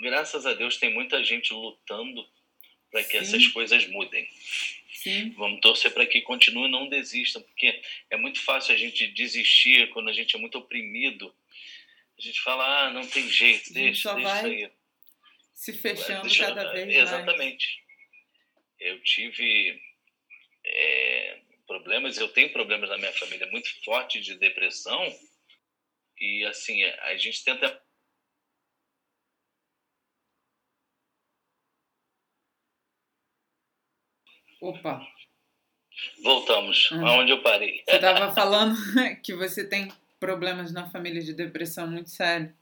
[0.00, 2.24] Graças a Deus tem muita gente lutando
[2.90, 3.18] para que Sim.
[3.18, 4.28] essas coisas mudem.
[5.02, 5.30] Sim.
[5.30, 9.88] Vamos torcer para que continuem e não desistam, porque é muito fácil a gente desistir
[9.94, 11.34] quando a gente é muito oprimido.
[12.18, 14.70] A gente fala, ah, não tem jeito, deixa, deixa aí.
[15.54, 16.98] Se fechando Deixa- cada vez mais.
[16.98, 17.82] Exatamente.
[18.78, 19.80] Eu tive
[20.66, 25.02] é, problemas, eu tenho problemas na minha família muito fortes de depressão
[26.18, 27.82] e assim a gente tenta
[34.60, 35.06] Opa,
[36.22, 37.06] voltamos Uhum.
[37.06, 37.82] aonde eu parei.
[37.88, 38.74] você estava falando
[39.22, 42.54] que você tem problemas na família de depressão muito sério.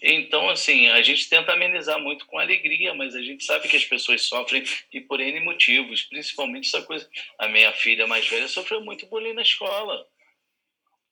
[0.00, 3.84] Então, assim, a gente tenta amenizar muito com alegria, mas a gente sabe que as
[3.84, 7.08] pessoas sofrem e por N motivos, principalmente essa coisa.
[7.36, 10.06] A minha filha mais velha sofreu muito bullying na escola.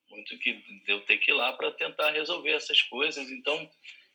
[0.09, 3.29] Muito que eu ter que ir lá para tentar resolver essas coisas.
[3.29, 3.69] Então,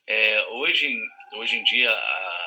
[0.08, 0.98] é, hoje,
[1.34, 2.41] hoje em dia, a,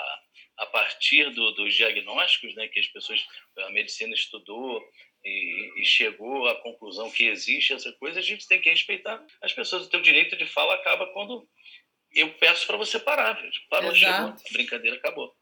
[0.56, 3.24] a partir do, dos diagnósticos né, que as pessoas,
[3.58, 4.82] a medicina estudou
[5.24, 9.52] e, e chegou à conclusão que existe essa coisa, a gente tem que respeitar as
[9.52, 9.86] pessoas.
[9.86, 11.48] O teu direito de fala acaba quando
[12.14, 13.50] eu peço para você parar, viu?
[13.68, 14.14] Parou, Exato.
[14.14, 15.34] chegou, a brincadeira acabou.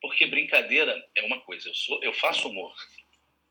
[0.00, 2.74] Porque brincadeira é uma coisa, eu sou, eu faço humor.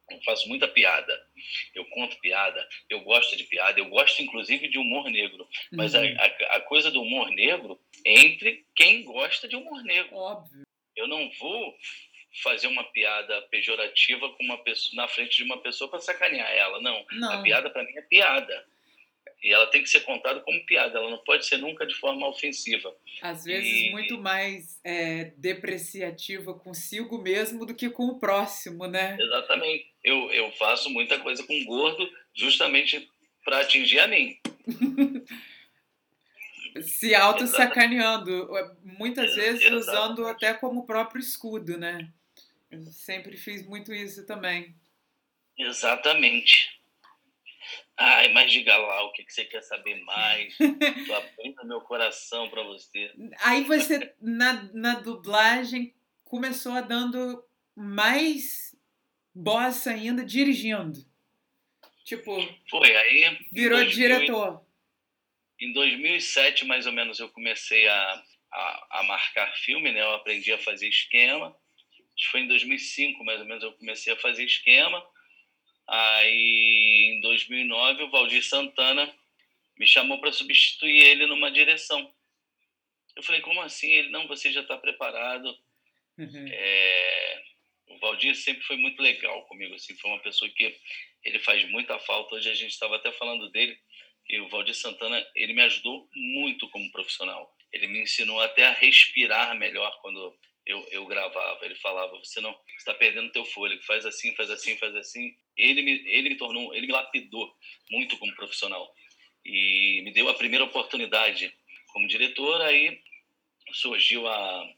[0.09, 1.27] Eu faço muita piada.
[1.75, 5.47] Eu conto piada, eu gosto de piada, eu gosto inclusive de humor negro.
[5.71, 6.17] Mas a, Uhum.
[6.17, 10.15] a, a coisa do humor negro é entre quem gosta de humor negro.
[10.15, 10.63] Óbvio.
[10.99, 11.75] Eu não vou
[12.43, 16.81] fazer uma piada pejorativa com uma pessoa, na frente de uma pessoa para sacanear ela.
[16.81, 16.97] Não.
[17.09, 17.43] A Não.
[17.43, 18.65] piada para mim é piada.
[19.41, 22.27] E ela tem que ser contada como piada, ela não pode ser nunca de forma
[22.27, 22.93] ofensiva.
[23.21, 29.15] Às vezes E- muito mais é, depreciativa consigo mesmo do que com o próximo, né?
[29.19, 29.87] Exatamente.
[30.03, 33.09] Eu, eu faço muita coisa com gordo justamente
[33.45, 34.37] para atingir a mim.
[36.81, 39.89] Se auto-sacaneando, é, muitas vezes Exatamente.
[39.89, 42.11] usando até como próprio escudo, né?
[42.69, 44.75] Eu sempre fiz muito isso também.
[45.57, 46.79] Exatamente.
[47.97, 50.55] Ai, mas diga lá o que, que você quer saber mais.
[51.07, 53.11] Tô abrindo meu coração para você.
[53.41, 57.43] Aí você, na, na dublagem, começou a dando
[57.75, 58.75] mais
[59.35, 61.05] bossa ainda dirigindo.
[62.05, 62.35] Tipo,
[62.69, 63.37] Foi, aí.
[63.51, 64.65] virou 2000 diretor.
[65.59, 70.01] Em 2007, mais ou menos, eu comecei a, a, a marcar filme, né?
[70.01, 71.55] Eu aprendi a fazer esquema.
[72.31, 75.05] Foi em 2005, mais ou menos, eu comecei a fazer esquema.
[75.87, 79.13] Aí, em 2009, o Valdir Santana
[79.77, 82.13] me chamou para substituir ele numa direção.
[83.15, 83.91] Eu falei, como assim?
[83.91, 85.57] Ele, não, você já está preparado.
[86.17, 86.47] Uhum.
[86.51, 87.43] É,
[87.87, 90.77] o Valdir sempre foi muito legal comigo, assim, foi uma pessoa que
[91.23, 92.35] ele faz muita falta.
[92.35, 93.77] Hoje a gente estava até falando dele,
[94.29, 97.51] e o Valdir Santana, ele me ajudou muito como profissional.
[97.73, 101.65] Ele me ensinou até a respirar melhor quando eu, eu gravava.
[101.65, 105.35] Ele falava: você não está perdendo teu fôlego, faz assim, faz assim, faz assim.
[105.57, 107.51] Ele me, ele me tornou, ele me lapidou
[107.89, 108.93] muito como profissional
[109.43, 111.51] e me deu a primeira oportunidade
[111.87, 112.61] como diretor.
[112.61, 113.01] Aí
[113.73, 114.73] surgiu a,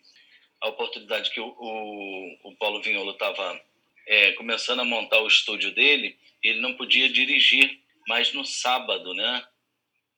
[0.62, 3.62] a oportunidade que o, o, o Paulo Vignolo estava
[4.08, 6.18] é, começando a montar o estúdio dele.
[6.42, 9.46] Ele não podia dirigir mais no sábado, né?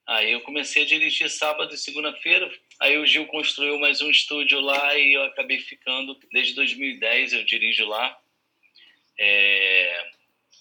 [0.05, 2.51] Aí eu comecei a dirigir sábado e segunda-feira.
[2.79, 6.19] Aí o Gil construiu mais um estúdio lá e eu acabei ficando.
[6.31, 8.19] Desde 2010 eu dirijo lá,
[9.17, 10.11] é,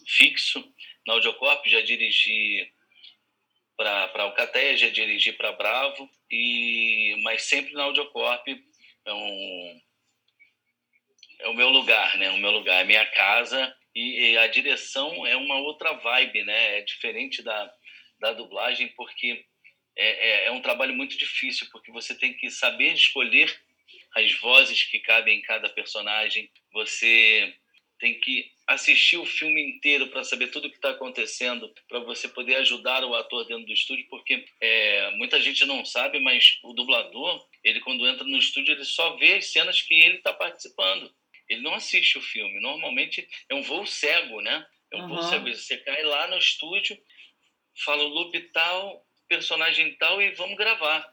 [0.06, 0.62] fixo.
[1.06, 2.72] Na Audiocorp já dirigi
[3.76, 9.80] para Alcateia, já dirigi para Bravo, e, mas sempre na Audiocorp é, um,
[11.40, 12.30] é o meu lugar, né?
[12.30, 16.78] O meu lugar, é minha casa e, e a direção é uma outra vibe, né?
[16.78, 17.72] É diferente da,
[18.20, 19.44] da dublagem porque
[19.96, 23.54] é, é, é, um trabalho muito difícil porque você tem que saber escolher
[24.14, 26.50] as vozes que cabem em cada personagem.
[26.72, 27.54] Você
[27.98, 32.26] tem que assistir o filme inteiro para saber tudo o que está acontecendo, para você
[32.26, 36.72] poder ajudar o ator dentro do estúdio, porque é, muita gente não sabe, mas o
[36.72, 41.14] dublador, ele quando entra no estúdio, ele só vê as cenas que ele está participando.
[41.52, 42.60] Ele não assiste o filme.
[42.60, 44.66] Normalmente é um voo cego, né?
[44.92, 45.08] É um uhum.
[45.08, 45.48] voo cego.
[45.48, 46.98] Você cai lá no estúdio,
[47.84, 51.12] fala o loop tal, personagem tal e vamos gravar.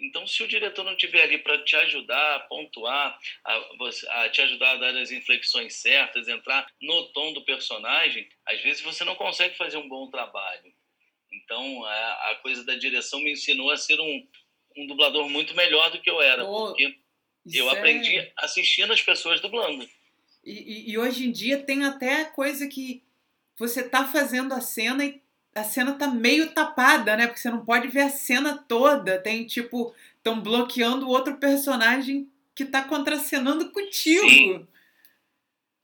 [0.00, 4.40] Então, se o diretor não estiver ali para te ajudar a pontuar, a, a, te
[4.42, 9.16] ajudar a dar as inflexões certas, entrar no tom do personagem, às vezes você não
[9.16, 10.72] consegue fazer um bom trabalho.
[11.32, 14.28] Então, a, a coisa da direção me ensinou a ser um,
[14.76, 16.97] um dublador muito melhor do que eu era, oh, porque
[17.54, 18.32] eu aprendi é...
[18.36, 19.88] assistindo as pessoas dublando.
[20.44, 23.02] E, e, e hoje em dia tem até coisa que
[23.56, 25.20] você está fazendo a cena e
[25.54, 27.26] a cena tá meio tapada, né?
[27.26, 29.20] Porque você não pode ver a cena toda.
[29.20, 34.28] Tem tipo, estão bloqueando o outro personagem que tá contracenando contigo.
[34.28, 34.66] Sim.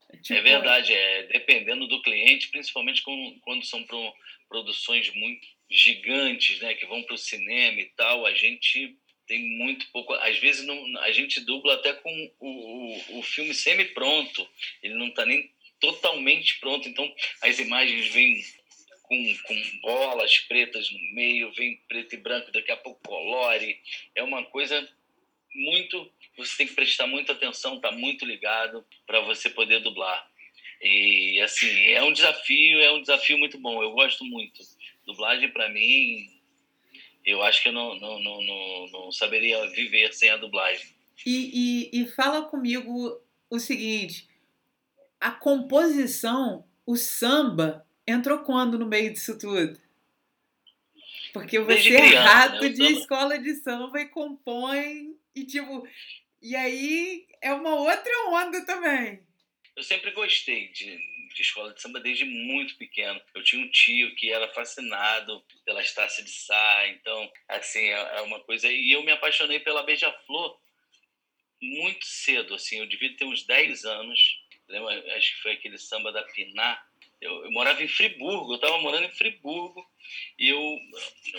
[0.09, 0.39] É, tipo...
[0.39, 4.13] é verdade, é dependendo do cliente, principalmente quando, quando são pro,
[4.47, 9.87] produções muito gigantes, né, que vão para o cinema e tal, a gente tem muito
[9.91, 10.13] pouco.
[10.13, 14.47] Às vezes não, a gente dubla até com o, o, o filme semi-pronto,
[14.81, 18.43] ele não está nem totalmente pronto, então as imagens vêm
[19.03, 23.79] com, com bolas pretas no meio, vem preto e branco, daqui a pouco colore.
[24.15, 24.87] É uma coisa
[25.53, 26.11] muito.
[26.37, 30.29] Você tem que prestar muita atenção, tá muito ligado para você poder dublar.
[30.81, 33.81] E assim, é um desafio, é um desafio muito bom.
[33.81, 34.61] Eu gosto muito.
[35.05, 36.27] Dublagem para mim,
[37.25, 40.85] eu acho que eu não, não, não, não, não saberia viver sem a dublagem.
[41.25, 44.27] E, e, e fala comigo o seguinte:
[45.19, 49.79] a composição, o samba, entrou quando no meio disso tudo?
[51.33, 52.69] Porque você é rato né?
[52.69, 52.99] de samba...
[52.99, 55.87] escola de samba e compõe e tipo.
[56.41, 59.19] E aí é uma outra onda também.
[59.75, 60.97] Eu sempre gostei de,
[61.35, 63.21] de escola de samba desde muito pequeno.
[63.35, 68.21] Eu tinha um tio que era fascinado pelas taças de sá, então, assim, é, é
[68.21, 68.71] uma coisa.
[68.71, 70.57] E eu me apaixonei pela Beija-Flor
[71.61, 74.19] muito cedo, assim, eu devia ter uns 10 anos.
[74.67, 76.81] Lembra, acho que foi aquele samba da Piná,
[77.21, 79.85] eu, eu, morava em Friburgo, eu estava morando em Friburgo
[80.37, 80.59] e eu,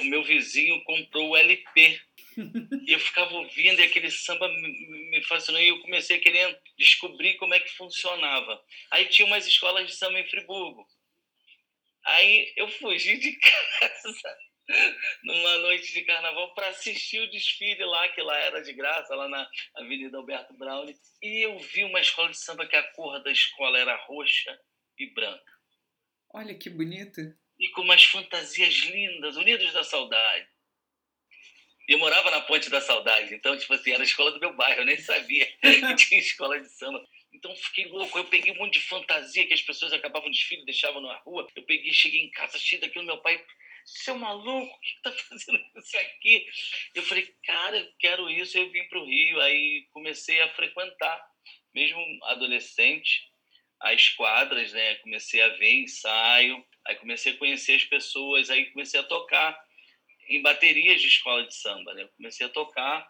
[0.01, 2.01] o meu vizinho comprou o LP.
[2.37, 7.35] E eu ficava ouvindo e aquele samba me, fascinou e eu comecei a querer descobrir
[7.35, 8.63] como é que funcionava.
[8.91, 10.87] Aí tinha umas escolas de samba em Friburgo.
[12.05, 13.33] Aí eu fugi de
[13.81, 14.37] casa
[15.23, 19.29] numa noite de carnaval para assistir o desfile lá, que lá era de graça, lá
[19.29, 20.87] na Avenida Alberto Brown.
[21.23, 24.59] E eu vi uma escola de samba que a cor da escola era roxa
[24.99, 25.53] e branca.
[26.31, 27.21] Olha que bonito.
[27.59, 30.56] E com umas fantasias lindas, Unidos da Saudade.
[31.89, 34.53] E eu morava na Ponte da Saudade, então, tipo assim, era a escola do meu
[34.55, 37.05] bairro, eu nem sabia que tinha escola de samba.
[37.33, 40.65] Então fiquei louco, eu peguei um monte de fantasia que as pessoas acabavam de desfile,
[40.65, 41.47] deixavam na rua.
[41.55, 43.41] Eu peguei, cheguei em casa cheio daquilo, meu pai,
[43.85, 46.47] seu maluco, o que tá fazendo isso aqui?
[46.95, 51.25] Eu falei, cara, eu quero isso, eu vim para o Rio, aí comecei a frequentar,
[51.73, 53.31] mesmo adolescente,
[53.81, 54.97] as quadras, né?
[54.97, 59.66] Comecei a ver ensaio, aí comecei a conhecer as pessoas, aí comecei a tocar
[60.29, 62.03] em baterias de escola de samba, né?
[62.03, 63.07] Eu comecei a tocar,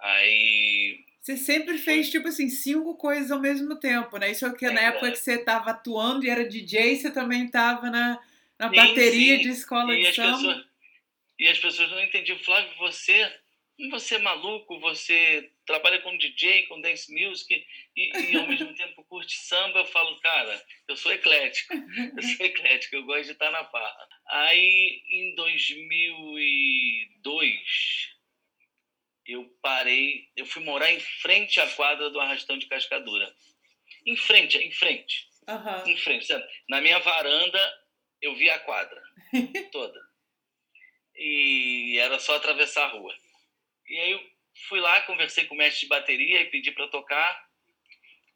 [0.00, 1.04] aí...
[1.20, 4.30] Você sempre fez, tipo assim, cinco coisas ao mesmo tempo, né?
[4.30, 7.46] Isso é que é, na época que você estava atuando e era DJ, você também
[7.46, 8.20] estava na,
[8.58, 9.42] na sim, bateria sim.
[9.42, 10.36] de escola e de samba.
[10.36, 10.66] Pessoas,
[11.38, 12.38] e as pessoas não entendiam.
[12.38, 13.32] Flávio, você
[13.90, 17.66] você é maluco, você trabalha com DJ, com dance music
[17.96, 22.42] e, e ao mesmo tempo curte samba, eu falo, cara, eu sou eclético, eu sou
[22.46, 24.08] eclético, eu gosto de estar na farra.
[24.26, 28.14] Aí, em 2002,
[29.26, 33.34] eu parei, eu fui morar em frente à quadra do Arrastão de Cascadura.
[34.06, 35.28] Em frente, em frente.
[35.48, 35.92] Uhum.
[35.92, 36.26] Em frente.
[36.26, 36.46] Sabe?
[36.68, 37.84] Na minha varanda,
[38.20, 39.02] eu via a quadra
[39.72, 40.00] toda.
[41.16, 43.14] E era só atravessar a rua.
[43.88, 44.30] E aí eu
[44.68, 47.48] fui lá, conversei com o mestre de bateria e pedi para tocar.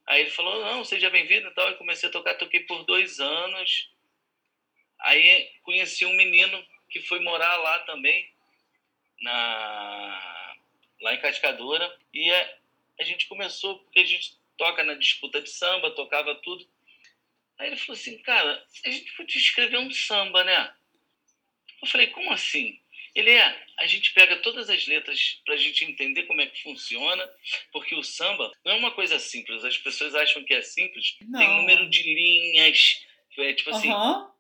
[0.06, 1.68] Aí ele falou, não, seja bem-vindo e tal.
[1.68, 3.90] Eu comecei a tocar, toquei por dois anos.
[5.00, 8.32] Aí conheci um menino que foi morar lá também,
[9.20, 10.56] na,
[11.02, 11.98] lá em Cascadura.
[12.12, 12.58] E a,
[13.00, 16.66] a gente começou, porque a gente toca na disputa de samba, tocava tudo.
[17.58, 20.74] Aí ele falou assim, cara, a gente podia escrever um samba, né?
[21.82, 22.80] Eu falei, como assim?
[23.18, 26.62] Ele é, a gente pega todas as letras para a gente entender como é que
[26.62, 27.28] funciona,
[27.72, 29.64] porque o samba não é uma coisa simples.
[29.64, 31.16] As pessoas acham que é simples.
[31.22, 31.40] Não.
[31.40, 33.04] Tem número de linhas,
[33.36, 33.90] é tipo assim.
[33.90, 34.30] Uhum.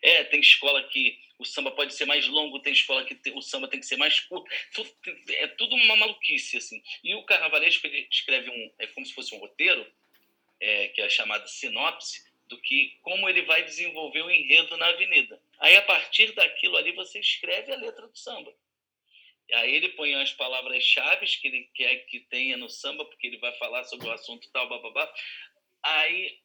[0.00, 3.66] É, tem escola que o samba pode ser mais longo, tem escola que o samba
[3.66, 4.48] tem que ser mais curto.
[5.30, 6.80] é tudo uma maluquice, assim.
[7.02, 9.84] E o carnavalesco, ele escreve um, é como se fosse um roteiro,
[10.60, 15.40] é, que é chamado sinopse, do que como ele vai desenvolver o enredo na avenida.
[15.58, 18.54] Aí, a partir daquilo ali, você escreve a letra do samba.
[19.52, 23.52] Aí ele põe as palavras-chave que ele quer que tenha no samba, porque ele vai
[23.58, 25.12] falar sobre o assunto tal, bababá.
[25.82, 26.38] Aí,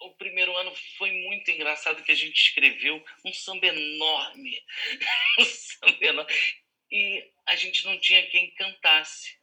[0.00, 4.62] o primeiro ano foi muito engraçado que a gente escreveu um samba enorme.
[5.38, 6.32] um samba enorme.
[6.90, 9.38] E a gente não tinha quem cantasse.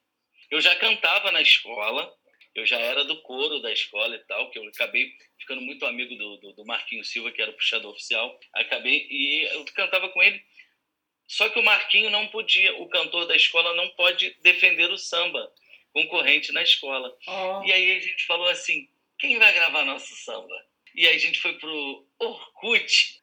[0.49, 2.13] Eu já cantava na escola,
[2.56, 6.16] eu já era do coro da escola e tal, que eu acabei ficando muito amigo
[6.16, 8.39] do, do, do Marquinho Silva, que era o puxador oficial.
[8.53, 10.41] Acabei e eu cantava com ele.
[11.28, 15.51] Só que o Marquinho não podia, o cantor da escola não pode defender o samba
[15.91, 17.14] concorrente na escola.
[17.28, 17.64] Oh.
[17.66, 18.88] E aí a gente falou assim:
[19.20, 20.66] quem vai gravar nosso samba?
[20.93, 23.22] E aí a gente foi pro Orkut.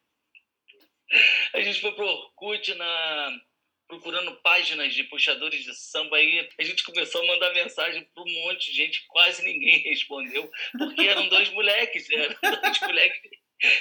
[1.53, 3.39] A gente foi pro Orkut na
[3.87, 8.33] procurando páginas de puxadores de samba aí, a gente começou a mandar mensagem para um
[8.43, 13.31] monte de gente, quase ninguém respondeu, porque eram dois moleques, eram dois moleques.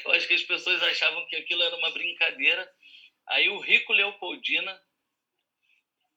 [0.05, 2.71] Eu acho que as pessoas achavam que aquilo era uma brincadeira.
[3.27, 4.81] Aí o Rico Leopoldina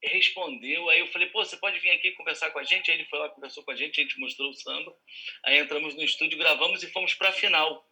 [0.04, 2.92] respondeu, aí eu falei, pô, você pode vir aqui conversar com a gente?
[2.92, 4.96] Aí ele foi lá, conversou com a gente, a gente mostrou o samba,
[5.44, 7.88] aí entramos no estúdio, gravamos e fomos para a final.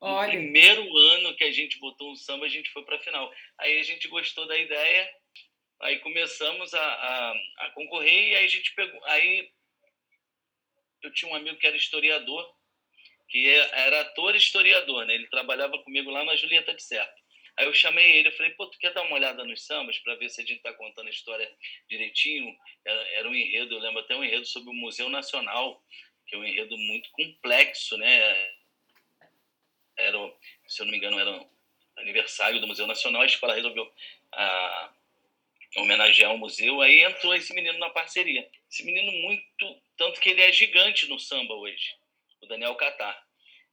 [0.00, 0.32] Olha.
[0.32, 3.30] No primeiro ano que a gente botou um samba, a gente foi para a final.
[3.58, 5.10] Aí a gente gostou da ideia
[5.80, 9.02] Aí começamos a, a, a, concorrer e aí a gente pegou.
[9.06, 9.50] Aí
[11.02, 12.54] eu tinha um amigo que era historiador,
[13.28, 15.14] que é, era ator historiador, né?
[15.14, 17.14] Ele trabalhava comigo lá na Julieta de Serpa.
[17.56, 20.28] Aí eu chamei ele, falei, pô, tu quer dar uma olhada nos sambas para ver
[20.28, 21.50] se a gente está contando a história
[21.88, 22.54] direitinho?
[22.84, 25.82] Era, um enredo, eu lembro até um enredo sobre o Museu Nacional,
[26.26, 28.52] que é um enredo muito complexo, né?
[29.96, 30.18] Era,
[30.66, 31.46] se eu não me engano, era
[31.96, 33.92] aniversário do Museu Nacional, a escola resolveu
[34.32, 34.94] a,
[35.76, 38.48] homenagear o museu, aí entrou esse menino na parceria.
[38.70, 41.94] Esse menino muito, tanto que ele é gigante no samba hoje,
[42.40, 43.20] o Daniel Catar.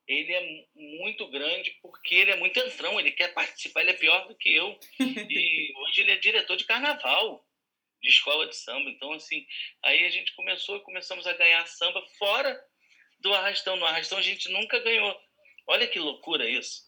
[0.08, 4.28] Ele é muito grande porque ele é muito entrão, ele quer participar, ele é pior
[4.28, 4.80] do que eu.
[5.30, 7.46] E hoje ele é diretor de carnaval,
[8.02, 8.90] de escola de samba.
[8.90, 9.46] Então, assim,
[9.84, 12.58] aí a gente começou e começamos a ganhar samba fora
[13.20, 13.76] do Arrastão.
[13.76, 15.20] No Arrastão a gente nunca ganhou.
[15.68, 16.84] Olha que loucura isso.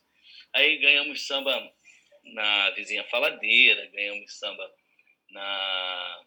[0.54, 1.74] Aí ganhamos samba
[2.24, 4.74] na vizinha faladeira, ganhamos samba
[5.32, 6.22] na.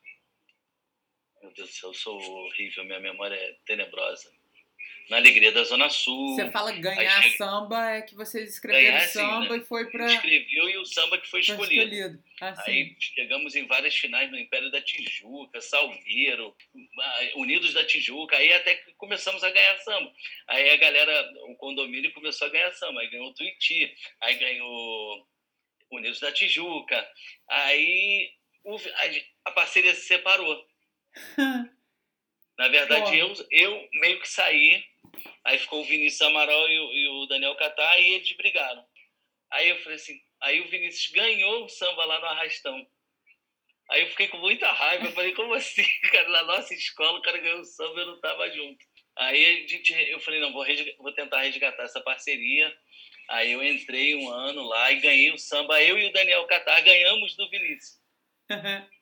[1.42, 4.30] Meu Deus do céu, eu sou horrível, minha memória é tenebrosa.
[5.10, 6.36] Na Alegria da Zona Sul.
[6.36, 9.56] Você fala ganhar samba, é que vocês escreveram ganhar, samba né?
[9.56, 10.06] e foi para.
[10.06, 11.66] Escreveu e o samba que foi escolhido.
[11.66, 12.24] Foi escolhido.
[12.40, 16.56] Ah, Aí chegamos em várias finais no Império da Tijuca, Salgueiro,
[17.34, 18.36] Unidos da Tijuca.
[18.36, 20.12] Aí até que começamos a ganhar samba.
[20.46, 23.00] Aí a galera, o condomínio começou a ganhar samba.
[23.00, 25.28] Aí ganhou o Tuiuti, aí ganhou
[25.90, 27.06] Unidos da Tijuca.
[27.48, 28.32] Aí
[28.64, 30.66] o, a, a, parceria se separou.
[32.58, 34.84] Na verdade, eu, eu meio que saí,
[35.44, 38.84] aí ficou o Vinícius Amaral e o, e o Daniel Catar, e eles brigaram.
[39.50, 42.86] Aí eu falei assim, aí o Vinícius ganhou o samba lá no Arrastão.
[43.90, 45.84] Aí eu fiquei com muita raiva, eu falei, como assim?
[46.10, 48.84] Cara, na nossa escola o cara ganhou o samba e eu não tava junto.
[49.16, 50.64] Aí a gente, eu falei, não, vou,
[50.98, 52.74] vou tentar resgatar essa parceria.
[53.28, 55.82] Aí eu entrei um ano lá e ganhei o samba.
[55.82, 58.01] Eu e o Daniel Catar ganhamos do Vinícius.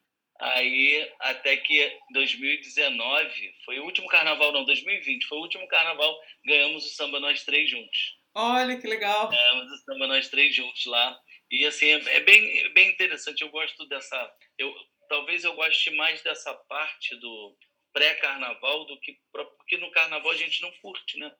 [0.41, 6.83] Aí, até que 2019, foi o último carnaval, não, 2020, foi o último carnaval, ganhamos
[6.83, 8.17] o samba nós três juntos.
[8.33, 9.29] Olha que legal!
[9.29, 11.15] Ganhamos o samba nós três juntos lá.
[11.51, 13.41] E assim, é, é bem, bem interessante.
[13.41, 14.33] Eu gosto dessa.
[14.57, 14.73] Eu,
[15.09, 17.55] talvez eu goste mais dessa parte do
[17.93, 19.19] pré-carnaval do que.
[19.31, 21.31] Porque no carnaval a gente não curte, né?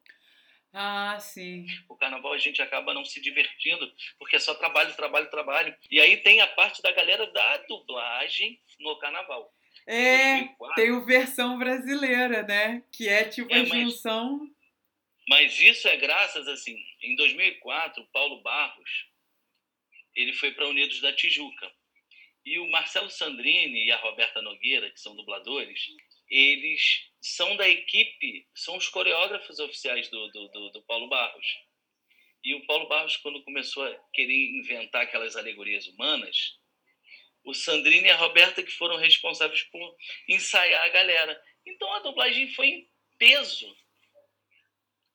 [0.73, 1.65] Ah, sim.
[1.89, 5.75] O carnaval a gente acaba não se divertindo, porque é só trabalho, trabalho, trabalho.
[5.89, 9.53] E aí tem a parte da galera da dublagem no carnaval.
[9.85, 12.83] É, 2004, tem o versão brasileira, né?
[12.91, 14.39] Que é tipo é, a junção.
[15.27, 19.07] Mas, mas isso é graças, assim, em 2004, Paulo Barros,
[20.15, 21.69] ele foi para Unidos da Tijuca.
[22.45, 25.87] E o Marcelo Sandrini e a Roberta Nogueira, que são dubladores,
[26.29, 31.45] eles são da equipe, são os coreógrafos oficiais do, do, do, do Paulo Barros.
[32.43, 36.57] E o Paulo Barros, quando começou a querer inventar aquelas alegorias humanas,
[37.43, 39.95] o Sandrine e a Roberta que foram responsáveis por
[40.27, 41.39] ensaiar a galera.
[41.65, 43.75] Então a dublagem foi em peso.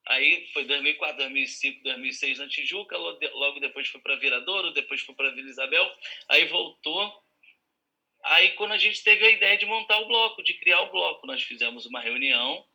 [0.07, 5.31] Aí foi 2004, 2005, 2006 na Tijuca, logo depois foi para Viradouro, depois foi para
[5.31, 5.93] Vila Isabel,
[6.29, 7.26] aí voltou
[8.27, 11.27] Aí, quando a gente teve a ideia de montar o bloco, de criar o bloco,
[11.29, 12.67] nós fizemos uma reunião.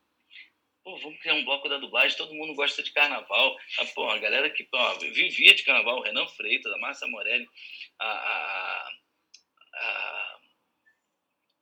[0.82, 3.58] Pô, vamos criar um bloco da dublagem, todo mundo gosta de carnaval.
[3.78, 4.68] Ah, pô, a galera que
[5.12, 7.46] vivia de carnaval, o Renan Freitas, a Márcia Morelli,
[8.00, 8.90] a, a,
[9.74, 10.40] a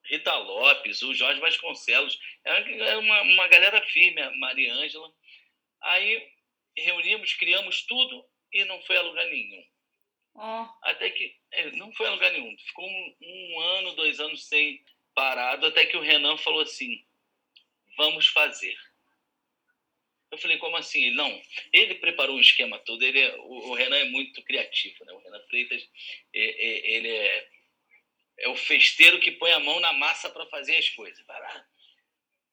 [0.05, 5.11] Rita Lopes, o Jorge Vasconcelos, é uma, uma galera firme, a Maria Ângela.
[5.81, 6.31] Aí
[6.77, 8.23] reunimos, criamos tudo
[8.53, 9.63] e não foi a lugar nenhum.
[10.41, 10.65] Oh.
[10.83, 12.55] Até que é, não foi a lugar nenhum.
[12.59, 14.81] Ficou um, um, ano, dois anos sem
[15.13, 17.05] parado, até que o Renan falou assim:
[17.97, 18.77] vamos fazer.
[20.31, 21.03] Eu falei, como assim?
[21.03, 21.41] Ele, não,
[21.73, 23.03] ele preparou um esquema todo.
[23.03, 25.11] Ele é, o, o, Renan é muito criativo, né?
[25.11, 25.85] O Renan Freitas,
[26.33, 27.49] é, é, ele é,
[28.37, 31.21] é o festeiro que põe a mão na massa para fazer as coisas.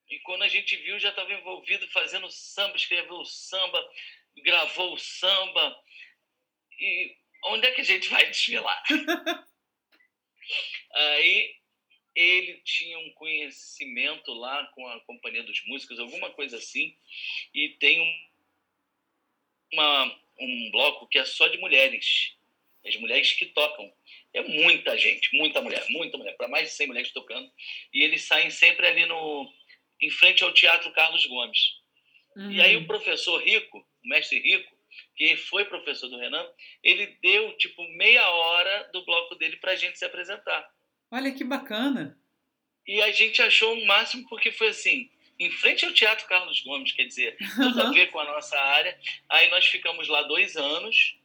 [0.09, 3.93] E quando a gente viu, já estava envolvido fazendo samba, escreveu o samba,
[4.39, 5.85] gravou o samba.
[6.81, 7.17] E
[7.47, 8.83] onde é que a gente vai desfilar?
[10.93, 11.57] Aí
[12.15, 16.97] ele tinha um conhecimento lá com a Companhia dos Músicos, alguma coisa assim,
[17.53, 18.29] e tem um,
[19.75, 22.35] uma, um bloco que é só de mulheres,
[22.87, 23.93] as mulheres que tocam.
[24.33, 27.51] É muita gente, muita mulher, muita mulher, para mais de 100 mulheres tocando,
[27.93, 29.53] e eles saem sempre ali no
[30.01, 31.59] em frente ao Teatro Carlos Gomes.
[32.37, 32.51] Uhum.
[32.51, 34.76] E aí o professor Rico, o mestre Rico,
[35.15, 36.47] que foi professor do Renan,
[36.83, 40.69] ele deu tipo meia hora do bloco dele para a gente se apresentar.
[41.11, 42.19] Olha que bacana!
[42.87, 46.93] E a gente achou o máximo porque foi assim, em frente ao Teatro Carlos Gomes,
[46.93, 48.99] quer dizer, tudo a ver com a nossa área.
[49.29, 51.19] Aí nós ficamos lá dois anos,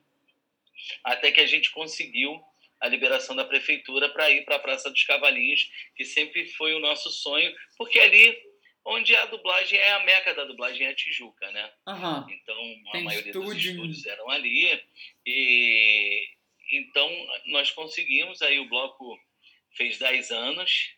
[1.03, 2.41] até que a gente conseguiu
[2.79, 6.79] a liberação da prefeitura para ir para a Praça dos Cavalinhos, que sempre foi o
[6.79, 8.35] nosso sonho, porque ali
[8.85, 11.71] onde a dublagem é a meca da dublagem é a Tijuca, né?
[11.87, 12.29] Uhum.
[12.29, 12.55] Então
[12.87, 13.53] a Tem maioria estúdio.
[13.53, 14.81] dos estúdios eram ali
[15.25, 16.27] e
[16.71, 17.09] então
[17.47, 19.19] nós conseguimos aí o bloco
[19.75, 20.95] fez 10 anos,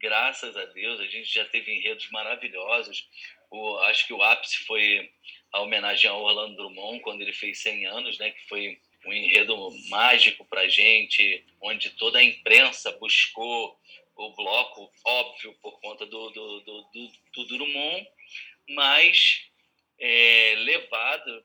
[0.00, 3.08] graças a Deus a gente já teve enredos maravilhosos.
[3.50, 5.12] O, acho que o ápice foi
[5.52, 8.30] a homenagem ao Orlando Drummond quando ele fez 100 anos, né?
[8.30, 9.56] Que foi um enredo
[9.88, 13.78] mágico para gente, onde toda a imprensa buscou
[14.26, 18.08] o bloco, óbvio, por conta do, do, do, do, do Drummond,
[18.70, 19.44] mas
[19.98, 21.44] é, levado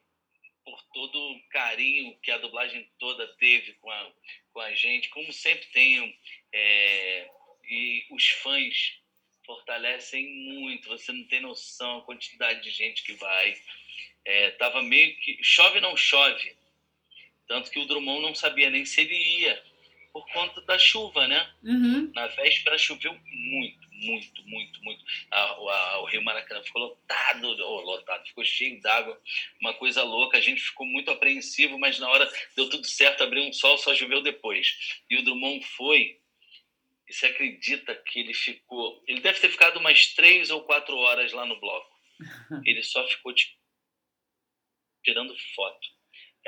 [0.63, 4.11] por todo o carinho que a dublagem toda teve com a,
[4.51, 6.13] com a gente, como sempre tenho,
[6.51, 7.29] é,
[7.69, 8.99] e os fãs
[9.45, 13.55] fortalecem muito, você não tem noção a quantidade de gente que vai.
[14.25, 15.41] É, tava meio que.
[15.41, 16.53] Chove não chove.
[17.47, 19.63] Tanto que o Drummond não sabia nem se ele ia
[20.11, 21.53] por conta da chuva, né?
[21.63, 22.11] Uhum.
[22.13, 25.03] Na véspera choveu muito, muito, muito, muito.
[25.31, 29.19] A, a, o Rio Maracanã ficou lotado, oh, lotado, ficou cheio d'água,
[29.61, 30.37] uma coisa louca.
[30.37, 33.93] A gente ficou muito apreensivo, mas na hora deu tudo certo, abriu um sol, só
[33.95, 35.01] choveu depois.
[35.09, 36.19] E o Drummond foi.
[37.07, 39.01] E você acredita que ele ficou.
[39.07, 41.95] Ele deve ter ficado umas três ou quatro horas lá no bloco.
[42.65, 43.33] Ele só ficou
[45.03, 45.96] tirando foto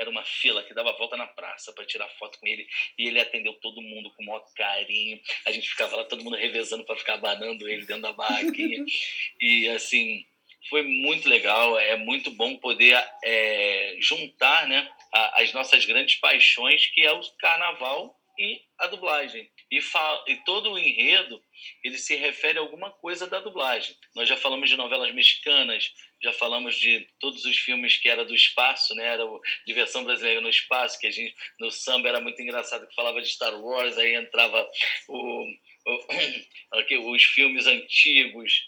[0.00, 2.66] era uma fila que dava volta na praça para tirar foto com ele
[2.98, 5.20] e ele atendeu todo mundo com o maior carinho.
[5.46, 8.82] A gente ficava lá, todo mundo revezando para ficar abanando ele dentro da barraquinha.
[9.40, 10.24] e assim,
[10.70, 11.78] foi muito legal.
[11.78, 14.90] É muito bom poder é, juntar né,
[15.34, 19.50] as nossas grandes paixões, que é o carnaval e a dublagem.
[19.70, 19.80] E,
[20.28, 21.42] e, todo o enredo
[21.84, 23.94] ele se refere a alguma coisa da dublagem.
[24.14, 28.34] Nós já falamos de novelas mexicanas, já falamos de todos os filmes que era do
[28.34, 29.06] espaço, né?
[29.06, 32.94] Era o Diversão Brasileira no Espaço, que a gente no samba era muito engraçado que
[32.94, 34.68] falava de Star Wars, aí entrava
[35.08, 35.44] o,
[35.86, 38.62] o, os filmes antigos.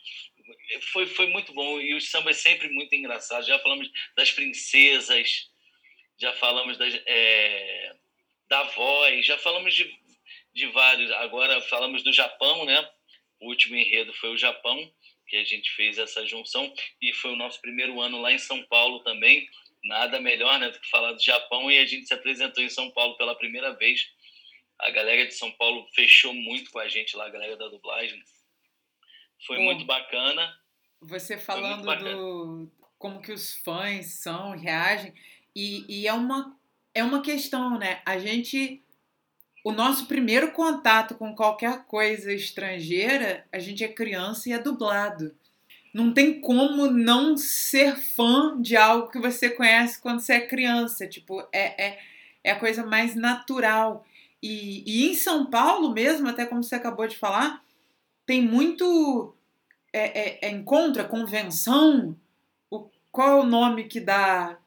[0.92, 3.46] Foi, foi muito bom e os sambas sempre muito engraçados.
[3.46, 5.48] Já falamos das princesas,
[6.18, 7.96] já falamos das, é,
[8.52, 9.90] da voz, já falamos de,
[10.52, 11.10] de vários.
[11.12, 12.86] Agora falamos do Japão, né?
[13.40, 14.92] O último enredo foi o Japão,
[15.26, 18.62] que a gente fez essa junção e foi o nosso primeiro ano lá em São
[18.64, 19.48] Paulo também.
[19.82, 22.90] Nada melhor né, do que falar do Japão e a gente se apresentou em São
[22.90, 24.06] Paulo pela primeira vez.
[24.78, 28.22] A galera de São Paulo fechou muito com a gente lá, a galera da dublagem.
[29.46, 30.54] Foi Pô, muito bacana.
[31.00, 35.14] Você falando do como que os fãs são, reagem.
[35.56, 36.56] E, e é, uma,
[36.94, 38.00] é uma questão, né?
[38.04, 38.82] A gente.
[39.64, 45.32] O nosso primeiro contato com qualquer coisa estrangeira, a gente é criança e é dublado.
[45.94, 51.06] Não tem como não ser fã de algo que você conhece quando você é criança.
[51.06, 51.98] Tipo, é, é,
[52.42, 54.04] é a coisa mais natural.
[54.42, 57.62] E, e em São Paulo mesmo, até como você acabou de falar,
[58.26, 59.32] tem muito
[59.92, 62.16] é, é, é encontro, convenção.
[62.68, 64.58] O, qual é o nome que dá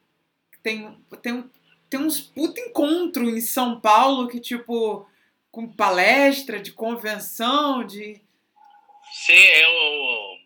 [0.66, 1.48] tem, tem,
[1.96, 5.10] tem uns puta encontro em São Paulo que, tipo,
[5.50, 8.22] com palestra, de convenção, de.
[9.14, 10.40] Sim, é o.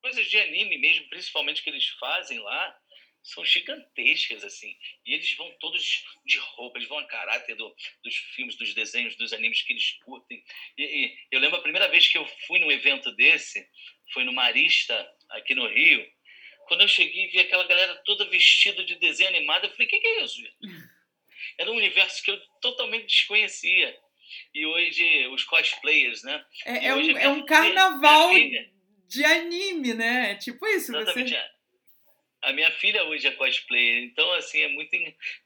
[0.00, 2.78] Coisas de anime mesmo, principalmente que eles fazem lá,
[3.22, 4.74] são gigantescas, assim.
[5.06, 9.16] E eles vão todos de roupa, eles vão a caráter do, dos filmes, dos desenhos,
[9.16, 10.42] dos animes que eles curtem.
[10.78, 13.66] E, e, eu lembro a primeira vez que eu fui num evento desse,
[14.12, 16.13] foi no Marista, aqui no Rio.
[16.66, 19.90] Quando eu cheguei e vi aquela galera toda vestida de desenho animado, eu falei, o
[19.90, 20.42] que, que é isso?
[21.58, 23.96] Era um universo que eu totalmente desconhecia.
[24.52, 26.44] E hoje, os cosplayers, né?
[26.64, 28.70] É, é um, é um carnaval filha,
[29.06, 30.32] de anime, né?
[30.32, 30.96] É tipo isso.
[30.96, 31.30] Exatamente.
[31.30, 31.54] Você...
[32.42, 34.02] A minha filha hoje é cosplayer.
[34.04, 34.90] Então, assim, é muito,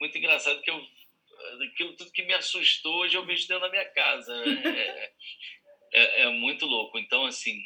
[0.01, 0.81] muito engraçado que eu
[1.65, 4.35] aquilo tudo que me assustou hoje eu vejo dentro da minha casa.
[4.35, 5.13] É,
[5.93, 6.99] é, é, muito louco.
[6.99, 7.59] Então, assim,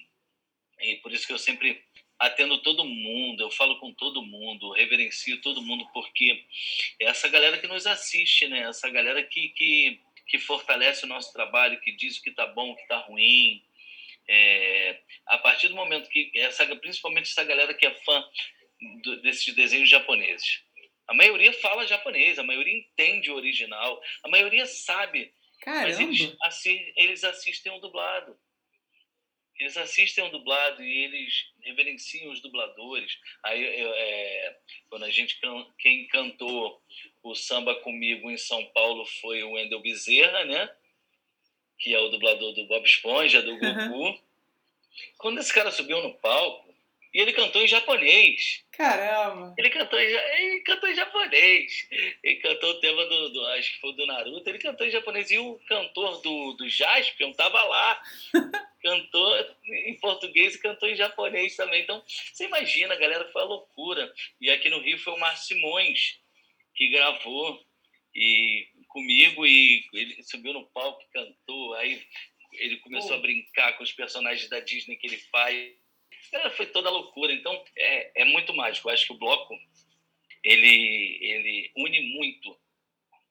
[0.81, 1.83] e por isso que eu sempre
[2.23, 6.45] atendo todo mundo, eu falo com todo mundo, reverencio todo mundo, porque
[7.01, 8.61] é essa galera que nos assiste, né?
[8.61, 12.71] Essa galera que, que, que fortalece o nosso trabalho, que diz o que tá bom,
[12.71, 13.61] o que tá ruim.
[14.29, 18.25] É, a partir do momento que essa, principalmente essa galera que é fã
[19.03, 20.63] do, desses desenhos japoneses,
[21.09, 25.89] a maioria fala japonês, a maioria entende o original, a maioria sabe, Caramba.
[25.89, 28.39] mas eles, assim, eles assistem o dublado
[29.63, 33.17] eles assistem ao dublado e eles reverenciam os dubladores.
[33.45, 34.59] Aí, é,
[34.91, 35.39] quando a gente
[35.79, 36.83] quem cantou
[37.23, 40.71] o samba comigo em São Paulo foi o Wendel Bezerra, né?
[41.79, 44.07] Que é o dublador do Bob Esponja, do Goku.
[44.07, 44.21] Uhum.
[45.17, 46.72] Quando esse cara subiu no palco,
[47.13, 48.65] e ele cantou em japonês.
[48.73, 49.55] Caramba!
[49.59, 51.89] Ele cantou em, ele cantou em japonês.
[52.23, 54.49] Ele cantou o tema do, do, Acho que foi do Naruto.
[54.49, 55.31] Ele cantou em japonês.
[55.31, 58.03] E o cantor do, do Jaspion tava lá.
[58.83, 59.37] cantou
[59.69, 61.83] em português e cantou em japonês também.
[61.83, 62.03] Então,
[62.33, 64.13] você imagina, galera foi uma loucura.
[64.41, 66.19] E aqui no Rio foi o Márcio Simões
[66.75, 67.63] que gravou
[68.15, 71.75] e comigo e ele subiu no palco e cantou.
[71.75, 72.03] Aí
[72.55, 75.82] ele começou a brincar com os personagens da Disney que ele faz
[76.57, 77.33] foi toda loucura.
[77.33, 78.89] Então, é, é muito mágico.
[78.89, 79.55] Eu acho que o bloco
[80.43, 82.59] ele, ele une muito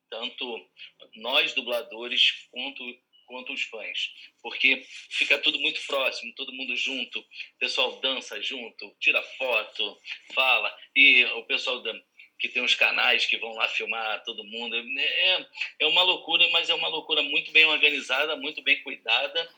[0.10, 0.70] tanto
[1.16, 2.84] nós dubladores quanto
[3.32, 7.26] quanto os fãs, porque fica tudo muito próximo, todo mundo junto, o
[7.58, 9.98] pessoal dança junto, tira foto,
[10.34, 11.94] fala, e o pessoal da,
[12.38, 15.48] que tem os canais que vão lá filmar todo mundo, é,
[15.80, 19.50] é uma loucura, mas é uma loucura muito bem organizada, muito bem cuidada,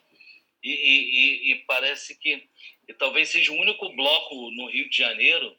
[0.64, 2.48] e, e, e parece que
[2.88, 5.58] e talvez seja o único bloco no Rio de Janeiro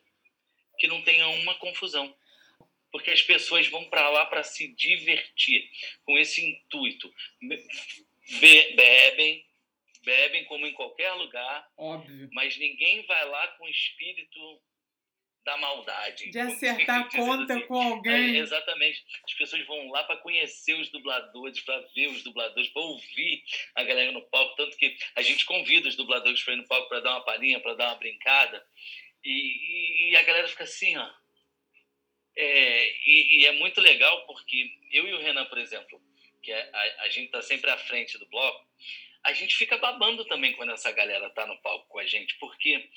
[0.79, 2.15] que não tenha uma confusão.
[2.91, 5.69] Porque as pessoas vão para lá para se divertir
[6.05, 7.13] com esse intuito.
[7.41, 9.45] Be bebem,
[10.03, 12.29] bebem como em qualquer lugar, Óbvio.
[12.33, 14.63] mas ninguém vai lá com espírito
[15.45, 16.31] da maldade.
[16.31, 17.67] De acertar conta assim.
[17.67, 18.37] com alguém.
[18.37, 19.05] É, exatamente.
[19.25, 23.85] As pessoas vão lá para conhecer os dubladores, para ver os dubladores, para ouvir a
[23.85, 24.57] galera no palco.
[24.57, 27.61] Tanto que a gente convida os dubladores para ir no palco para dar uma palhinha,
[27.61, 28.65] para dar uma brincada.
[29.23, 31.11] E, e, e, a galera fica assim, ó.
[32.37, 36.01] É, e, e, é muito legal porque eu e o Renan, por exemplo,
[36.43, 38.67] que é, a, a gente está sempre à frente do bloco,
[39.23, 42.91] a gente fica babando também quando essa galera tá no palco com a gente, porque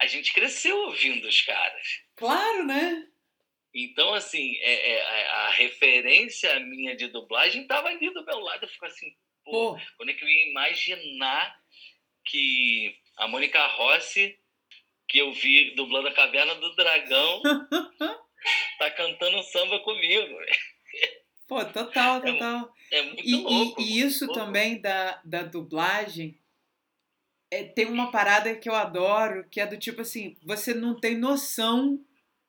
[0.00, 2.02] a gente cresceu ouvindo os caras.
[2.16, 3.06] Claro, né?
[3.74, 8.64] Então, assim, é, é, a referência minha de dublagem estava ali do meu lado.
[8.64, 11.54] Eu fico assim, pô, pô, quando é que eu ia imaginar
[12.24, 14.38] que a Mônica Rossi,
[15.08, 17.42] que eu vi dublando a Caverna do Dragão,
[18.78, 20.38] tá cantando samba comigo.
[21.46, 22.74] Pô, total, é total.
[22.90, 23.80] É, é muito e, louco.
[23.80, 24.40] E, e isso louco.
[24.40, 26.38] também da, da dublagem
[27.50, 31.16] é, tem uma parada que eu adoro, que é do tipo assim, você não tem
[31.16, 32.04] noção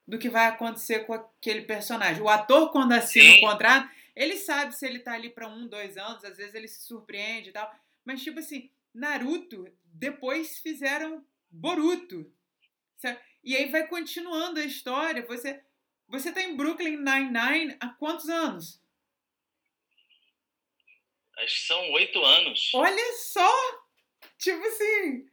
[0.07, 2.21] do que vai acontecer com aquele personagem.
[2.21, 3.37] O ator, quando assina Sim.
[3.37, 6.67] o contrato, ele sabe se ele tá ali para um, dois anos, às vezes ele
[6.67, 7.71] se surpreende e tal.
[8.03, 12.31] Mas, tipo assim, Naruto, depois fizeram Boruto.
[13.43, 15.25] E aí vai continuando a história.
[15.27, 15.61] Você,
[16.07, 18.81] você tá em Brooklyn Nine-Nine há quantos anos?
[21.37, 22.71] Acho que são oito anos.
[22.73, 23.86] Olha só!
[24.37, 25.27] Tipo assim.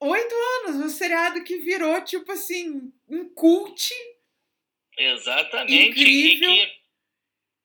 [0.00, 3.92] Oito anos, um seriado que virou, tipo assim, um cult.
[4.98, 5.90] Exatamente.
[5.90, 6.50] Incrível.
[6.50, 6.82] E que,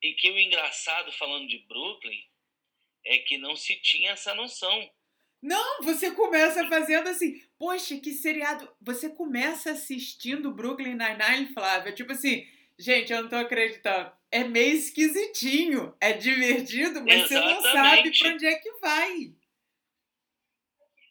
[0.03, 2.23] e que o engraçado, falando de Brooklyn,
[3.03, 4.89] é que não se tinha essa noção.
[5.41, 8.69] Não, você começa fazendo assim, poxa, que seriado.
[8.81, 12.47] Você começa assistindo Brooklyn Nine-Nine, Flávia, tipo assim,
[12.77, 14.11] gente, eu não tô acreditando.
[14.29, 17.31] É meio esquisitinho, é divertido, mas Exatamente.
[17.31, 19.33] você não sabe pra onde é que vai.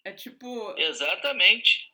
[0.06, 0.72] É tipo.
[0.78, 1.92] Exatamente.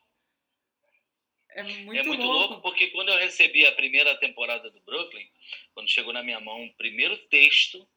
[1.49, 2.49] É muito, é muito louco.
[2.49, 2.61] louco.
[2.61, 5.27] porque quando eu recebi a primeira temporada do Brooklyn,
[5.73, 7.89] quando chegou na minha mão o primeiro texto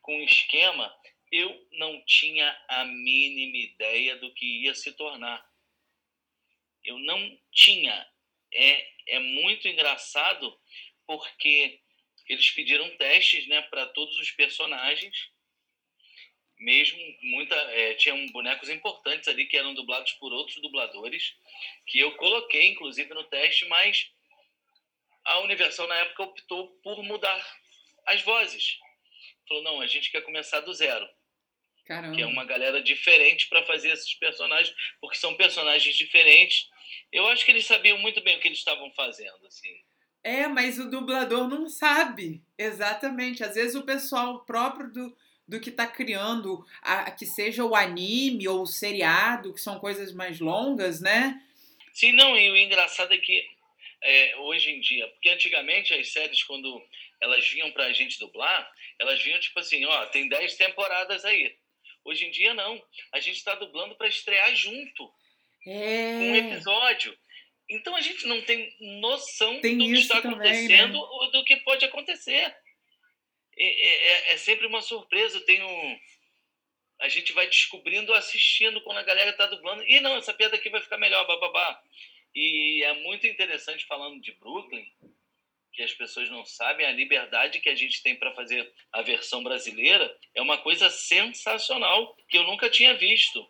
[0.00, 0.94] com um esquema,
[1.30, 5.46] eu não tinha a mínima ideia do que ia se tornar.
[6.82, 8.08] Eu não tinha.
[8.54, 10.58] É, é muito engraçado
[11.06, 11.78] porque
[12.26, 15.30] eles pediram testes né, para todos os personagens
[16.62, 21.34] mesmo muita é, tinham bonecos importantes ali que eram dublados por outros dubladores
[21.86, 24.10] que eu coloquei inclusive no teste mas
[25.24, 27.40] a Universal na época optou por mudar
[28.06, 28.78] as vozes.
[29.48, 31.08] Falou não a gente quer começar do zero.
[31.84, 32.14] Caramba.
[32.14, 36.70] que é uma galera diferente para fazer esses personagens porque são personagens diferentes.
[37.10, 39.82] Eu acho que eles sabiam muito bem o que eles estavam fazendo assim.
[40.22, 42.40] É mas o dublador não sabe.
[42.56, 43.42] Exatamente.
[43.42, 45.16] Às vezes o pessoal próprio do
[45.52, 50.10] do que está criando, a, que seja o anime ou o seriado, que são coisas
[50.10, 51.40] mais longas, né?
[51.92, 53.46] Sim, não, e o engraçado é que
[54.02, 56.82] é, hoje em dia, porque antigamente as séries, quando
[57.20, 61.54] elas vinham para a gente dublar, elas vinham tipo assim, ó, tem 10 temporadas aí.
[62.02, 62.82] Hoje em dia não,
[63.12, 65.12] a gente está dublando para estrear junto
[65.66, 66.14] é...
[66.14, 67.16] com um episódio.
[67.68, 70.98] Então a gente não tem noção tem do que está também, acontecendo né?
[70.98, 72.56] ou do que pode acontecer.
[73.56, 75.38] É, é, é, sempre uma surpresa.
[75.38, 76.00] Eu tenho.
[77.00, 79.82] A gente vai descobrindo assistindo quando a galera está dublando.
[79.84, 81.82] E não, essa piada aqui vai ficar melhor, bababá.
[82.34, 84.86] E é muito interessante falando de Brooklyn,
[85.72, 89.42] que as pessoas não sabem, a liberdade que a gente tem para fazer a versão
[89.42, 93.46] brasileira é uma coisa sensacional que eu nunca tinha visto.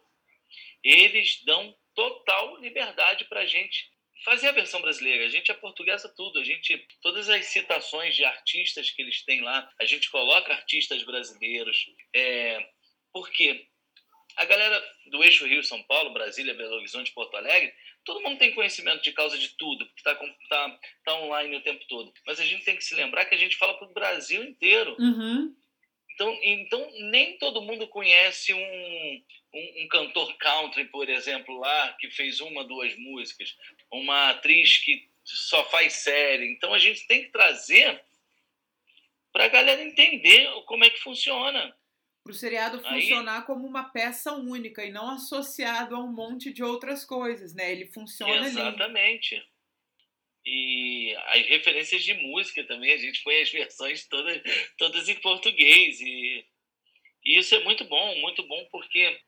[0.82, 3.92] Eles dão total liberdade para a gente
[4.24, 5.26] fazer a versão brasileira.
[5.26, 6.38] A gente é portuguesa tudo.
[6.38, 11.02] A gente todas as citações de artistas que eles têm lá, a gente coloca artistas
[11.02, 11.86] brasileiros.
[12.14, 12.66] É,
[13.12, 13.66] porque
[14.36, 17.72] a galera do eixo Rio São Paulo, Brasília, Belo Horizonte, Porto Alegre,
[18.04, 20.14] todo mundo tem conhecimento de causa de tudo, porque está
[20.48, 22.12] tá, tá online o tempo todo.
[22.26, 24.96] Mas a gente tem que se lembrar que a gente fala para o Brasil inteiro.
[24.98, 25.54] Uhum.
[26.14, 28.58] Então, então, nem todo mundo conhece um,
[29.54, 33.56] um, um, cantor country, por exemplo, lá, que fez uma, duas músicas,
[33.92, 36.50] uma atriz que só faz série.
[36.50, 38.02] Então, a gente tem que trazer
[39.32, 41.76] para a galera entender como é que funciona.
[42.22, 46.52] Para o seriado funcionar Aí, como uma peça única e não associado a um monte
[46.52, 47.72] de outras coisas, né?
[47.72, 49.34] Ele funciona Exatamente.
[49.34, 49.52] Ali.
[50.44, 54.42] E as referências de música também, a gente põe as versões todas,
[54.76, 56.00] todas em português.
[56.00, 56.44] E,
[57.24, 59.20] e isso é muito bom, muito bom, porque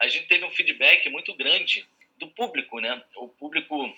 [0.00, 1.86] a gente teve um feedback muito grande
[2.18, 3.02] do público, né?
[3.16, 3.94] O público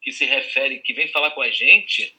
[0.00, 2.14] que se refere, que vem falar com a gente,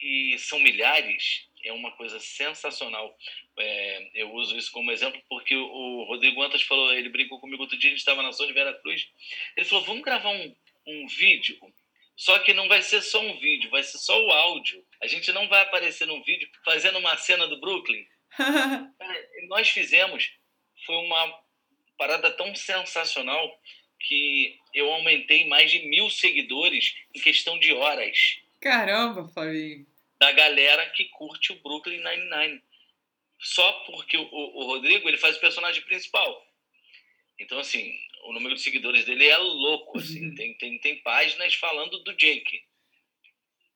[0.00, 3.16] e são milhares, é uma coisa sensacional.
[3.56, 7.78] É, eu uso isso como exemplo porque o Rodrigo Antas falou, ele brincou comigo outro
[7.78, 9.08] dia, ele estava na zona de Vera Cruz,
[9.56, 10.54] ele falou, vamos gravar um,
[10.86, 11.58] um vídeo,
[12.16, 14.84] só que não vai ser só um vídeo, vai ser só o áudio.
[15.00, 18.06] A gente não vai aparecer num vídeo fazendo uma cena do Brooklyn.
[19.48, 20.32] Nós fizemos,
[20.86, 21.40] foi uma
[21.98, 23.60] parada tão sensacional
[24.00, 28.38] que eu aumentei mais de mil seguidores em questão de horas.
[28.60, 29.86] Caramba, Flavinho.
[30.18, 32.62] Da galera que curte o Brooklyn Nine-Nine.
[33.40, 36.46] Só porque o, o, Rodrigo ele faz o personagem principal.
[37.38, 39.98] Então, assim, o número de seguidores dele é louco.
[39.98, 40.28] Assim.
[40.28, 40.34] Uhum.
[40.34, 42.62] Tem, tem, tem páginas falando do Jake.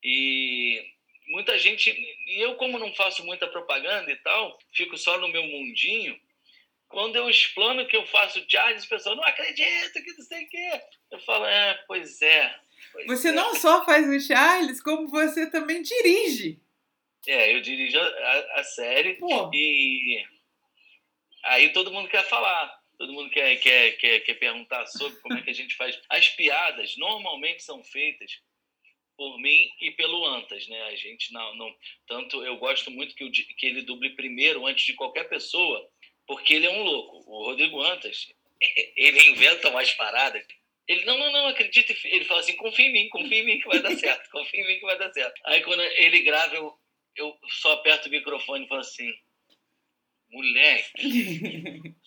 [0.03, 0.83] E
[1.29, 1.91] muita gente,
[2.27, 6.19] e eu como não faço muita propaganda e tal, fico só no meu mundinho,
[6.89, 10.49] quando eu explano que eu faço Charles, as pessoas não acreditam que não sei o
[10.49, 10.81] quê.
[11.11, 12.59] Eu falo, é, pois é.
[12.93, 13.33] Pois você é.
[13.33, 16.61] não só faz o Charles, como você também dirige.
[17.27, 19.51] É, eu dirijo a, a série Pô.
[19.53, 20.25] e
[21.45, 22.79] aí todo mundo quer falar.
[22.97, 26.01] Todo mundo quer, quer, quer, quer perguntar sobre como é que a gente faz.
[26.09, 28.41] As piadas normalmente são feitas
[29.17, 30.83] por mim e pelo Antas, né?
[30.85, 31.77] A gente não, não
[32.07, 35.89] tanto eu gosto muito que, o, que ele duble primeiro antes de qualquer pessoa,
[36.29, 37.25] porque ele é um louco.
[37.27, 38.29] O Rodrigo Antas,
[38.95, 40.45] ele inventa umas paradas.
[40.87, 41.95] Ele não, não, não acredita.
[42.05, 44.67] Ele fala assim: confia em mim, confia em mim que vai dar certo, confia em
[44.67, 45.41] mim que vai dar certo.
[45.47, 46.79] Aí quando ele grava, eu,
[47.17, 49.13] eu só aperto o microfone e falo assim:
[50.31, 51.95] moleque.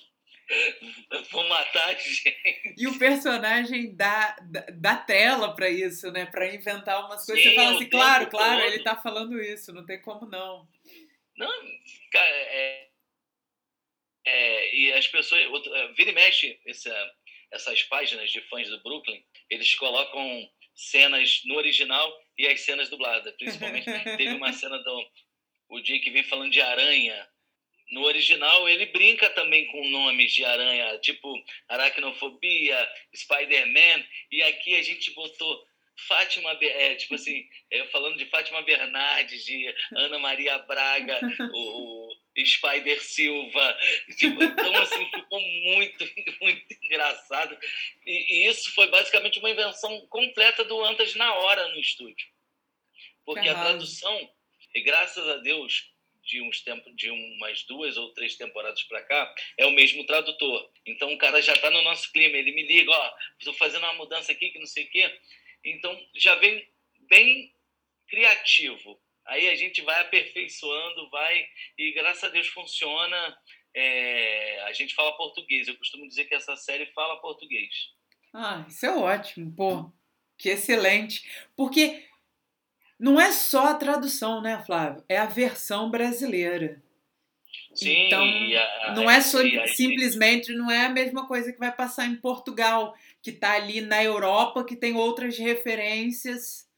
[1.32, 2.76] Vou matar a gente.
[2.78, 6.26] E o personagem dá, dá, dá tela para isso, né?
[6.26, 7.42] Para inventar umas coisas.
[7.42, 8.74] Sim, Você fala assim, claro, claro, todo.
[8.74, 10.68] ele tá falando isso, não tem como não.
[11.38, 11.50] Não,
[12.12, 12.91] cara, é,
[14.26, 15.46] é, e as pessoas.
[15.48, 17.16] Outra, vira e mexe essa,
[17.52, 23.34] essas páginas de fãs do Brooklyn, eles colocam cenas no original e as cenas dubladas.
[23.36, 23.86] Principalmente
[24.18, 25.10] teve uma cena do.
[25.70, 27.28] O Jake vem falando de aranha
[27.92, 31.34] no original, ele brinca também com nomes de aranha, tipo
[31.68, 35.62] aracnofobia, Spider-Man, e aqui a gente botou
[36.08, 41.20] Fátima, é, tipo assim, é, falando de Fátima Bernardes, de Ana Maria Braga,
[41.54, 42.01] o, o
[42.46, 43.78] Spider Silva,
[44.18, 46.06] tipo, então assim, ficou muito,
[46.42, 47.58] muito engraçado.
[48.06, 52.28] E, e, isso foi basicamente uma invenção completa do Antas na hora no estúdio.
[53.26, 54.30] Porque a tradução,
[54.74, 55.92] e graças a Deus,
[56.24, 60.72] de uns tempos, de umas duas ou três temporadas para cá, é o mesmo tradutor.
[60.86, 63.94] Então o cara já está no nosso clima, ele me liga, ó, estou fazendo uma
[63.94, 65.20] mudança aqui que não sei o quê.
[65.64, 66.68] Então já vem
[67.10, 67.54] bem
[68.08, 69.02] criativo.
[69.26, 71.46] Aí a gente vai aperfeiçoando, vai
[71.78, 73.38] e graças a Deus funciona.
[73.74, 75.68] É, a gente fala português.
[75.68, 77.70] Eu costumo dizer que essa série fala português.
[78.34, 79.92] Ah, isso é ótimo, pô.
[80.38, 81.30] Que excelente.
[81.56, 82.04] Porque
[83.00, 85.04] não é só a tradução, né, Flávio?
[85.08, 86.82] É a versão brasileira.
[87.74, 92.06] Sim, então, a, não é só, simplesmente não é a mesma coisa que vai passar
[92.06, 96.70] em Portugal, que está ali na Europa, que tem outras referências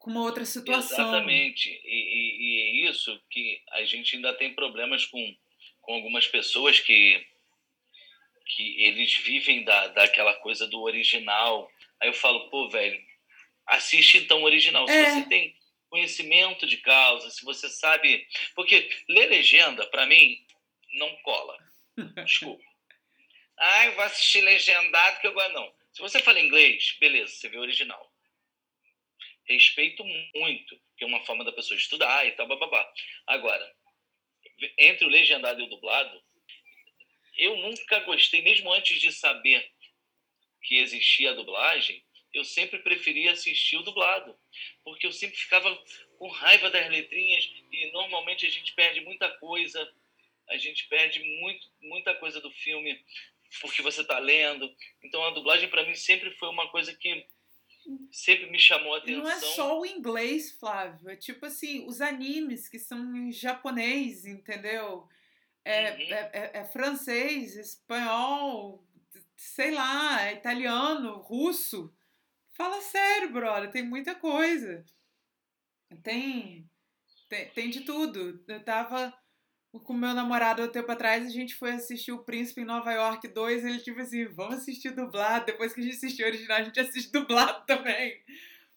[0.00, 1.10] com uma outra situação.
[1.10, 1.68] Exatamente.
[1.84, 5.36] E, e, e é isso que a gente ainda tem problemas com,
[5.82, 7.24] com algumas pessoas que,
[8.46, 11.70] que eles vivem da, daquela coisa do original.
[12.00, 12.98] Aí eu falo, pô, velho,
[13.66, 14.88] assiste então o original.
[14.88, 15.10] Se é.
[15.10, 15.54] você tem
[15.90, 18.26] conhecimento de causa, se você sabe.
[18.54, 20.42] Porque ler legenda, para mim,
[20.94, 21.58] não cola.
[22.24, 22.64] Desculpa.
[23.58, 25.52] Ah, eu vou assistir legendado que eu gosto.
[25.52, 25.70] Não.
[25.92, 28.09] Se você fala inglês, beleza, você vê o original.
[29.50, 32.88] Respeito muito, que é uma forma da pessoa estudar e tal, bababá.
[33.26, 33.76] Agora,
[34.78, 36.22] entre o legendado e o dublado,
[37.36, 39.68] eu nunca gostei, mesmo antes de saber
[40.62, 42.00] que existia a dublagem,
[42.32, 44.38] eu sempre preferia assistir o dublado,
[44.84, 45.76] porque eu sempre ficava
[46.16, 49.92] com raiva das letrinhas e normalmente a gente perde muita coisa,
[50.48, 53.04] a gente perde muito, muita coisa do filme
[53.60, 54.72] porque você está lendo.
[55.02, 57.26] Então a dublagem para mim sempre foi uma coisa que
[58.12, 59.22] sempre me chamou a atenção.
[59.22, 64.24] Não é só o inglês, Flávio, é tipo assim, os animes que são em japonês,
[64.24, 65.08] entendeu?
[65.64, 66.00] É, uhum.
[66.00, 68.86] é, é, é francês, espanhol,
[69.36, 71.94] sei lá, é italiano, russo.
[72.52, 74.84] Fala sério, brother, tem muita coisa.
[76.02, 76.68] Tem,
[77.28, 78.42] tem, tem de tudo.
[78.46, 79.12] Eu tava
[79.78, 83.28] com meu namorado há tempo atrás, a gente foi assistir O Príncipe em Nova York
[83.28, 86.62] 2, ele tipo assim, vamos assistir dublado, depois que a gente assistiu o original, a
[86.64, 88.22] gente assiste dublado também.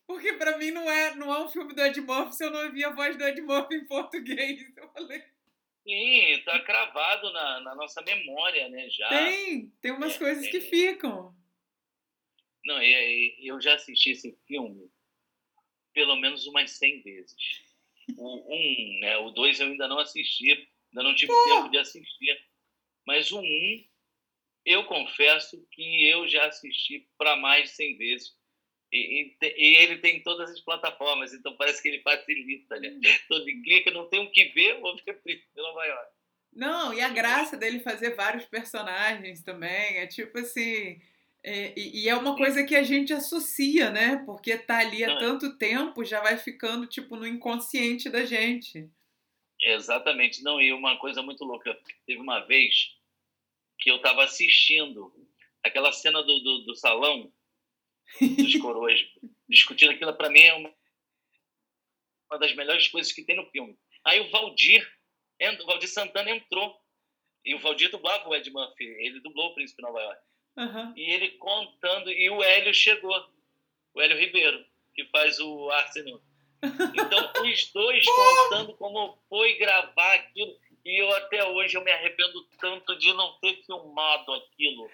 [0.06, 2.66] Porque pra mim não é, não é um filme do Ed Murphy se eu não
[2.66, 4.60] ouvir a voz do Ed Murphy em português.
[4.76, 5.24] Eu falei...
[5.88, 9.10] Sim, tá cravado na, na nossa memória, né, já.
[9.10, 11.36] Tem, tem umas é, coisas que ficam.
[12.66, 14.90] Não, eu já assisti esse filme
[15.94, 17.36] pelo menos umas 100 vezes.
[18.18, 19.18] O 1, um, né?
[19.18, 21.44] O 2 eu ainda não assisti, ainda não tive Pô.
[21.44, 22.46] tempo de assistir.
[23.06, 23.86] Mas o 1, um,
[24.66, 28.36] eu confesso que eu já assisti para mais de 100 vezes.
[28.92, 33.00] E, e, e, ele tem todas as plataformas, então parece que ele facilita, né?
[33.28, 36.12] Todo clica, não tem o que ver, vou ver Nova York.
[36.54, 41.02] Não, e a graça dele fazer vários personagens também, é tipo assim
[41.44, 44.24] é, e, e, é uma coisa que a gente associa, né?
[44.26, 45.20] Porque tá ali há é.
[45.20, 48.90] tanto tempo, já vai ficando tipo no inconsciente da gente.
[49.64, 50.44] Exatamente.
[50.44, 51.78] Não, e uma coisa muito louca.
[52.06, 52.96] Teve uma vez
[53.80, 55.14] que eu estava assistindo
[55.64, 57.32] aquela cena do, do, do salão
[58.20, 59.00] dos coroas
[59.48, 60.74] discutindo aquilo para mim é uma
[62.34, 63.78] uma das melhores coisas que tem no filme.
[64.04, 64.92] Aí o Valdir,
[65.62, 66.82] o Valdir Santana entrou.
[67.46, 70.22] E o Valdir dublava o Ed Murphy, ele dublou o Príncipe Nova York.
[70.58, 70.94] Uhum.
[70.96, 73.14] E ele contando, e o Hélio chegou,
[73.94, 76.22] o Hélio Ribeiro, que faz o Arsenal.
[76.64, 80.58] Então, os dois contando como foi gravar aquilo.
[80.86, 84.90] E eu até hoje eu me arrependo tanto de não ter filmado aquilo.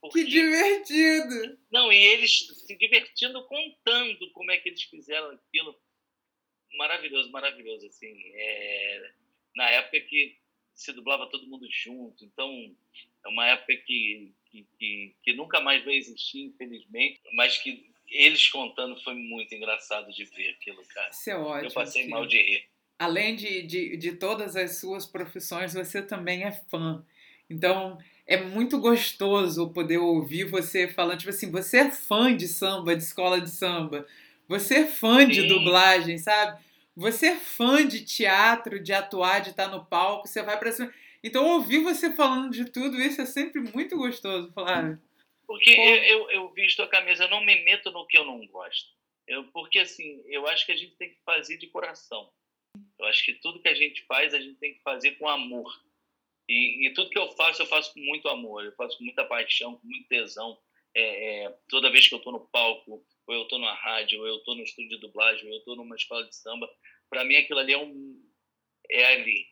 [0.00, 0.24] Porque...
[0.24, 1.58] Que divertido!
[1.70, 5.78] Não, e eles se divertindo contando como é que eles fizeram aquilo.
[6.74, 8.14] Maravilhoso, maravilhoso, assim.
[8.34, 9.12] É...
[9.56, 10.36] Na época que
[10.74, 12.74] se dublava todo mundo junto, então
[13.24, 18.48] é uma época que, que, que, que nunca mais vai existir, infelizmente, mas que eles
[18.48, 21.10] contando foi muito engraçado de ver aquilo, cara.
[21.10, 21.68] Isso é ótimo.
[21.68, 22.64] Eu passei mal de rir.
[22.98, 27.04] Além de, de, de todas as suas profissões, você também é fã.
[27.48, 32.96] Então, é muito gostoso poder ouvir você falando, tipo assim, você é fã de samba,
[32.96, 34.06] de escola de samba.
[34.48, 35.28] Você é fã Sim.
[35.28, 36.60] de dublagem, sabe?
[36.96, 40.92] Você é fã de teatro, de atuar, de estar no palco, você vai para cima.
[41.22, 44.98] Então, ouvir você falando de tudo isso é sempre muito gostoso, Flávio.
[45.48, 48.46] Porque eu, eu, eu visto a camisa, eu não me meto no que eu não
[48.48, 48.90] gosto.
[49.26, 52.30] Eu, porque, assim, eu acho que a gente tem que fazer de coração.
[52.98, 55.74] Eu acho que tudo que a gente faz, a gente tem que fazer com amor.
[56.46, 58.62] E, e tudo que eu faço, eu faço com muito amor.
[58.62, 60.60] Eu faço com muita paixão, com muito tesão.
[60.94, 64.26] É, é, toda vez que eu estou no palco, ou eu estou na rádio, ou
[64.26, 66.70] eu estou no estúdio de dublagem, ou eu estou numa escola de samba,
[67.08, 68.22] para mim aquilo ali é um
[68.90, 69.46] é ali,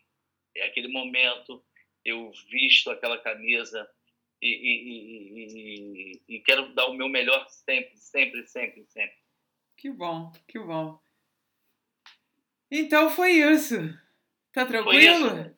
[0.55, 1.65] é aquele momento.
[2.05, 3.89] Eu visto aquela camisa
[4.47, 9.17] e, e, e, e quero dar o meu melhor sempre, sempre, sempre, sempre.
[9.77, 11.01] Que bom, que bom.
[12.71, 13.77] Então foi isso.
[14.53, 15.27] Tá tranquilo?
[15.27, 15.57] Isso.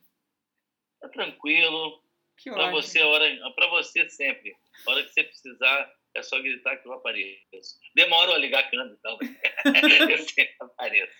[1.01, 2.03] Tá tranquilo.
[2.45, 3.24] Para você, hora,
[3.55, 4.57] para você sempre.
[4.86, 7.78] A hora que você precisar, é só gritar que eu apareço.
[7.95, 9.18] Demora a ligar a câmera então.
[10.11, 11.12] eu sempre apareço.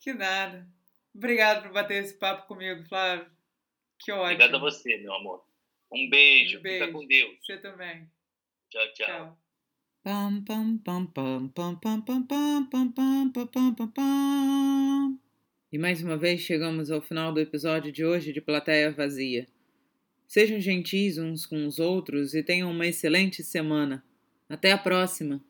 [0.00, 0.66] Que nada.
[1.14, 3.30] Obrigado por bater esse papo comigo, Flávio.
[3.98, 4.24] Que ótimo.
[4.24, 5.44] Obrigado a você, meu amor.
[5.94, 6.58] Um beijo.
[6.58, 6.80] Um beijo.
[6.80, 7.36] Fica com Deus.
[7.40, 8.08] Você também.
[8.68, 9.06] Tchau, tchau.
[9.06, 9.38] tchau.
[15.72, 19.46] E mais uma vez chegamos ao final do episódio de hoje de Plateia Vazia.
[20.26, 24.04] Sejam gentis uns com os outros e tenham uma excelente semana.
[24.48, 25.42] Até a próxima!